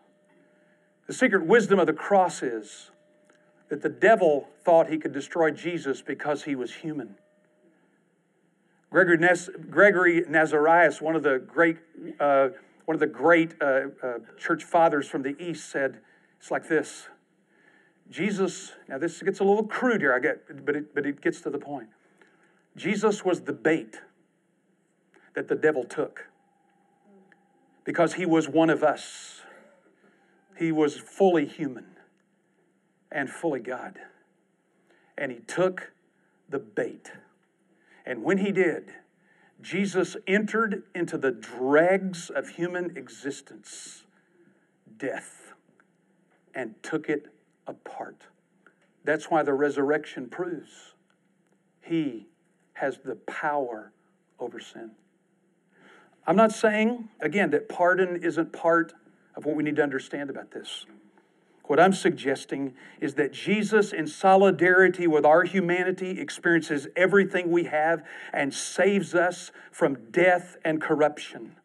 The 1.07 1.13
secret 1.13 1.47
wisdom 1.47 1.79
of 1.79 1.87
the 1.87 1.93
cross 1.93 2.43
is 2.43 2.91
that 3.69 3.83
the 3.83 3.89
devil 3.89 4.49
thought 4.65 4.89
he 4.89 4.99
could 4.99 5.13
destroy 5.13 5.51
Jesus 5.51 6.03
because 6.03 6.45
he 6.45 6.55
was 6.55 6.75
human. 6.75 7.17
Gregory, 8.95 9.19
Gregory 9.71 10.23
Nazianzus, 10.23 11.01
one 11.01 11.17
of 11.17 11.25
the 11.25 11.41
great, 11.41 11.79
uh, 12.21 12.51
one 12.85 12.95
of 12.95 13.01
the 13.01 13.09
great 13.09 13.61
uh, 13.61 13.87
uh, 14.01 14.19
church 14.39 14.63
fathers 14.63 15.09
from 15.09 15.23
the 15.23 15.35
East, 15.43 15.69
said, 15.69 15.99
"It's 16.39 16.53
like 16.53 16.69
this: 16.69 17.09
Jesus, 18.09 18.71
now 18.89 18.99
this 18.99 19.21
gets 19.21 19.41
a 19.41 19.45
little 19.45 19.65
crude 19.65 20.01
here, 20.01 20.15
I 20.15 20.21
get, 20.21 20.65
but 20.65 20.77
it, 20.77 20.95
but 20.95 21.07
it 21.07 21.21
gets 21.21 21.41
to 21.41 21.51
the 21.51 21.59
point. 21.59 21.89
Jesus 22.77 23.25
was 23.25 23.41
the 23.41 23.53
bait 23.53 24.01
that 25.35 25.49
the 25.49 25.57
devil 25.57 25.83
took 25.83 26.29
because 27.83 28.15
he 28.15 28.25
was 28.25 28.49
one 28.49 28.71
of 28.71 28.85
us. 28.85 29.41
He 30.57 30.71
was 30.71 30.97
fully 30.97 31.47
human 31.47 31.97
and 33.11 33.29
fully 33.29 33.59
God. 33.59 33.99
And 35.19 35.33
he 35.33 35.39
took 35.41 35.91
the 36.49 36.61
bait. 36.61 37.11
And 38.05 38.23
when 38.23 38.39
he 38.39 38.53
did, 38.53 38.93
Jesus 39.61 40.17
entered 40.27 40.83
into 40.95 41.17
the 41.17 41.31
dregs 41.31 42.31
of 42.31 42.51
human 42.51 42.97
existence, 42.97 44.05
death, 44.99 45.55
and 46.55 46.75
took 46.83 47.09
it 47.09 47.33
apart. 47.67 48.27
That's 49.05 49.31
why 49.31 49.43
the 49.43 49.55
resurrection 49.55 50.29
proves 50.29 50.95
he 51.85 52.27
has 52.75 52.99
the 53.05 53.15
power 53.15 53.93
over 54.39 54.59
sin. 54.59 54.93
I'm 56.27 56.37
not 56.37 56.53
saying, 56.53 57.11
again, 57.21 57.51
that 57.51 57.69
pardon 57.69 58.23
isn't 58.23 58.53
part 58.53 58.95
of 59.37 59.45
what 59.45 59.57
we 59.57 59.63
need 59.63 59.77
to 59.77 59.83
understand 59.83 60.31
about 60.31 60.51
this. 60.51 60.87
What 61.65 61.81
I'm 61.81 61.93
suggesting 61.93 62.75
is 63.01 63.15
that 63.15 63.33
Jesus, 63.33 63.93
in 63.93 64.07
solidarity 64.07 65.07
with 65.07 65.25
our 65.25 65.45
humanity, 65.45 66.21
experiences 66.21 66.89
everything 66.95 67.51
we 67.51 67.65
have 67.65 68.05
and 68.33 68.53
saves 68.53 69.15
us 69.15 69.51
from 69.73 70.11
death 70.11 70.57
and 70.65 70.81
corruption 70.81 71.57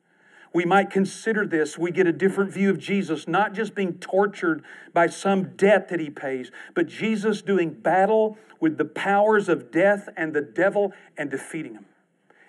we 0.54 0.66
might 0.66 0.90
consider 0.90 1.46
this. 1.46 1.78
We 1.78 1.92
get 1.92 2.08
a 2.08 2.12
different 2.12 2.52
view 2.52 2.70
of 2.70 2.80
Jesus, 2.80 3.28
not 3.28 3.54
just 3.54 3.76
being 3.76 3.94
tortured 3.96 4.64
by 4.94 5.08
some 5.08 5.56
debt 5.56 5.90
that 5.90 6.00
he 6.00 6.10
pays, 6.10 6.52
but 6.74 6.88
Jesus 6.88 7.42
doing 7.42 7.72
battle 7.72 8.38
with 8.60 8.78
the 8.78 8.86
powers 8.86 9.48
of 9.48 9.72
death 9.72 10.10
and 10.18 10.34
the 10.34 10.42
devil 10.42 10.92
and 11.18 11.30
defeating 11.30 11.74
them. 11.74 11.86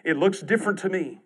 It 0.03 0.17
looks 0.17 0.41
different 0.41 0.79
to 0.81 0.89
me 0.89 1.21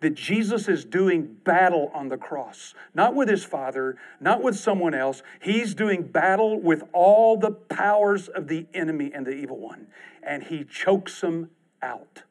that 0.00 0.14
Jesus 0.14 0.68
is 0.68 0.84
doing 0.84 1.36
battle 1.44 1.90
on 1.94 2.08
the 2.08 2.16
cross, 2.16 2.74
not 2.94 3.14
with 3.14 3.28
his 3.28 3.44
Father, 3.44 3.96
not 4.20 4.42
with 4.42 4.56
someone 4.56 4.94
else. 4.94 5.22
He's 5.40 5.74
doing 5.74 6.02
battle 6.02 6.60
with 6.60 6.82
all 6.92 7.36
the 7.36 7.50
powers 7.50 8.28
of 8.28 8.48
the 8.48 8.66
enemy 8.74 9.10
and 9.14 9.26
the 9.26 9.32
evil 9.32 9.58
one, 9.58 9.86
and 10.22 10.42
he 10.42 10.64
chokes 10.64 11.20
them 11.20 11.50
out 11.82 12.22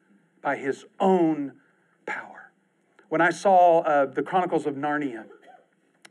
by 0.41 0.57
his 0.57 0.85
own 0.99 1.53
power. 2.05 2.51
When 3.09 3.21
I 3.21 3.29
saw 3.29 3.81
uh, 3.81 4.05
the 4.07 4.23
Chronicles 4.23 4.65
of 4.65 4.75
Narnia, 4.75 5.25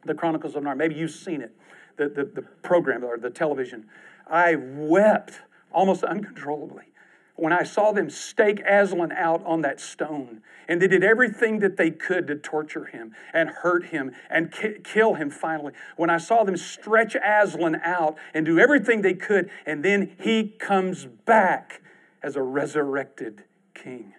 the 0.04 0.14
Chronicles 0.14 0.56
of 0.56 0.62
Narnia, 0.62 0.76
maybe 0.76 0.94
you've 0.94 1.10
seen 1.10 1.42
it, 1.42 1.54
the, 1.96 2.08
the, 2.08 2.24
the 2.24 2.42
program 2.62 3.04
or 3.04 3.18
the 3.18 3.30
television, 3.30 3.86
I 4.26 4.56
wept 4.56 5.40
almost 5.72 6.04
uncontrollably 6.04 6.91
when 7.34 7.52
I 7.52 7.62
saw 7.62 7.92
them 7.92 8.10
stake 8.10 8.60
Aslan 8.66 9.12
out 9.12 9.44
on 9.44 9.62
that 9.62 9.80
stone. 9.80 10.42
And 10.68 10.80
they 10.80 10.86
did 10.86 11.02
everything 11.02 11.58
that 11.60 11.76
they 11.76 11.90
could 11.90 12.26
to 12.28 12.36
torture 12.36 12.84
him 12.84 13.14
and 13.32 13.48
hurt 13.48 13.86
him 13.86 14.12
and 14.30 14.52
ki- 14.52 14.76
kill 14.84 15.14
him 15.14 15.30
finally. 15.30 15.72
When 15.96 16.10
I 16.10 16.18
saw 16.18 16.44
them 16.44 16.56
stretch 16.56 17.16
Aslan 17.16 17.76
out 17.82 18.16
and 18.34 18.46
do 18.46 18.58
everything 18.58 19.02
they 19.02 19.14
could, 19.14 19.50
and 19.66 19.84
then 19.84 20.14
he 20.20 20.48
comes 20.48 21.06
back 21.06 21.82
as 22.22 22.36
a 22.36 22.42
resurrected 22.42 23.44
king. 23.74 24.14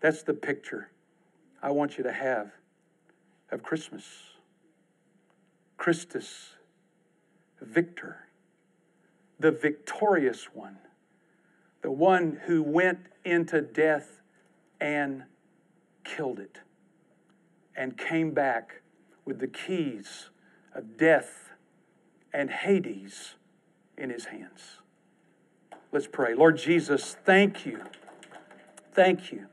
That's 0.00 0.22
the 0.22 0.34
picture 0.34 0.90
I 1.62 1.70
want 1.70 1.96
you 1.98 2.04
to 2.04 2.12
have 2.12 2.52
of 3.50 3.62
Christmas. 3.62 4.04
Christus, 5.76 6.50
victor, 7.60 8.28
the 9.38 9.50
victorious 9.50 10.48
one, 10.54 10.78
the 11.84 11.90
one 11.90 12.40
who 12.46 12.62
went 12.62 12.98
into 13.26 13.60
death 13.60 14.22
and 14.80 15.22
killed 16.02 16.38
it 16.38 16.60
and 17.76 17.98
came 17.98 18.30
back 18.30 18.80
with 19.26 19.38
the 19.38 19.46
keys 19.46 20.30
of 20.74 20.96
death 20.96 21.50
and 22.32 22.50
Hades 22.50 23.34
in 23.98 24.08
his 24.08 24.24
hands. 24.24 24.78
Let's 25.92 26.06
pray. 26.06 26.34
Lord 26.34 26.56
Jesus, 26.56 27.18
thank 27.26 27.66
you. 27.66 27.82
Thank 28.94 29.30
you 29.30 29.48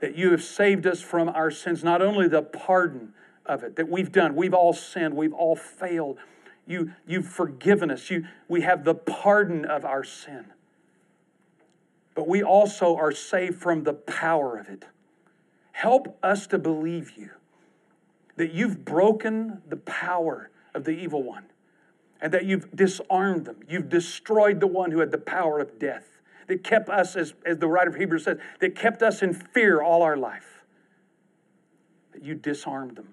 that 0.00 0.16
you 0.16 0.30
have 0.30 0.42
saved 0.42 0.86
us 0.86 1.02
from 1.02 1.28
our 1.28 1.50
sins, 1.50 1.84
not 1.84 2.00
only 2.00 2.26
the 2.26 2.40
pardon 2.40 3.12
of 3.44 3.62
it 3.64 3.76
that 3.76 3.90
we've 3.90 4.12
done, 4.12 4.34
we've 4.34 4.54
all 4.54 4.72
sinned, 4.72 5.12
we've 5.12 5.34
all 5.34 5.56
failed. 5.56 6.16
You, 6.66 6.92
you've 7.06 7.28
forgiven 7.28 7.90
us. 7.90 8.10
You, 8.10 8.24
we 8.48 8.62
have 8.62 8.84
the 8.84 8.94
pardon 8.94 9.66
of 9.66 9.84
our 9.84 10.02
sin. 10.02 10.46
But 12.16 12.26
we 12.26 12.42
also 12.42 12.96
are 12.96 13.12
saved 13.12 13.60
from 13.60 13.84
the 13.84 13.92
power 13.92 14.56
of 14.56 14.68
it. 14.68 14.86
Help 15.70 16.18
us 16.22 16.46
to 16.48 16.58
believe 16.58 17.12
you 17.16 17.30
that 18.36 18.52
you've 18.52 18.84
broken 18.84 19.62
the 19.68 19.76
power 19.76 20.50
of 20.74 20.84
the 20.84 20.92
evil 20.92 21.22
one 21.22 21.44
and 22.20 22.32
that 22.32 22.46
you've 22.46 22.74
disarmed 22.74 23.44
them. 23.44 23.56
You've 23.68 23.90
destroyed 23.90 24.60
the 24.60 24.66
one 24.66 24.90
who 24.90 25.00
had 25.00 25.12
the 25.12 25.18
power 25.18 25.58
of 25.58 25.78
death 25.78 26.06
that 26.46 26.64
kept 26.64 26.88
us, 26.88 27.16
as, 27.16 27.34
as 27.44 27.58
the 27.58 27.68
writer 27.68 27.90
of 27.90 27.96
Hebrews 27.96 28.24
says, 28.24 28.38
that 28.60 28.74
kept 28.74 29.02
us 29.02 29.22
in 29.22 29.34
fear 29.34 29.82
all 29.82 30.02
our 30.02 30.16
life. 30.16 30.64
That 32.12 32.22
you 32.24 32.34
disarmed 32.34 32.96
them. 32.96 33.08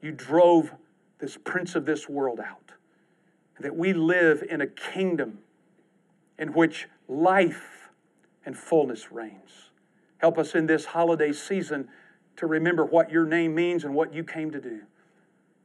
You 0.00 0.12
drove 0.12 0.72
this 1.18 1.36
prince 1.36 1.74
of 1.74 1.86
this 1.86 2.08
world 2.08 2.38
out. 2.38 2.72
That 3.58 3.74
we 3.74 3.92
live 3.92 4.44
in 4.48 4.60
a 4.60 4.66
kingdom 4.66 5.38
in 6.38 6.52
which 6.52 6.88
life 7.08 7.81
and 8.44 8.56
fullness 8.56 9.12
reigns. 9.12 9.70
Help 10.18 10.38
us 10.38 10.54
in 10.54 10.66
this 10.66 10.86
holiday 10.86 11.32
season 11.32 11.88
to 12.36 12.46
remember 12.46 12.84
what 12.84 13.10
your 13.10 13.26
name 13.26 13.54
means 13.54 13.84
and 13.84 13.94
what 13.94 14.14
you 14.14 14.24
came 14.24 14.50
to 14.50 14.60
do. 14.60 14.80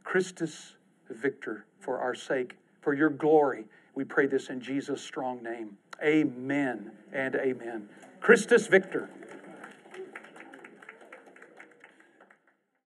Christus 0.04 0.74
Victor, 1.10 1.66
for 1.80 2.00
our 2.00 2.16
sake, 2.16 2.56
for 2.82 2.94
your 2.94 3.10
glory. 3.10 3.66
We 3.96 4.04
pray 4.04 4.28
this 4.28 4.50
in 4.50 4.62
Jesus' 4.62 5.02
strong 5.02 5.42
name. 5.44 5.78
Amen 6.04 6.92
and 7.12 7.36
amen. 7.36 7.90
Christus 8.20 8.68
Victor. 8.68 9.10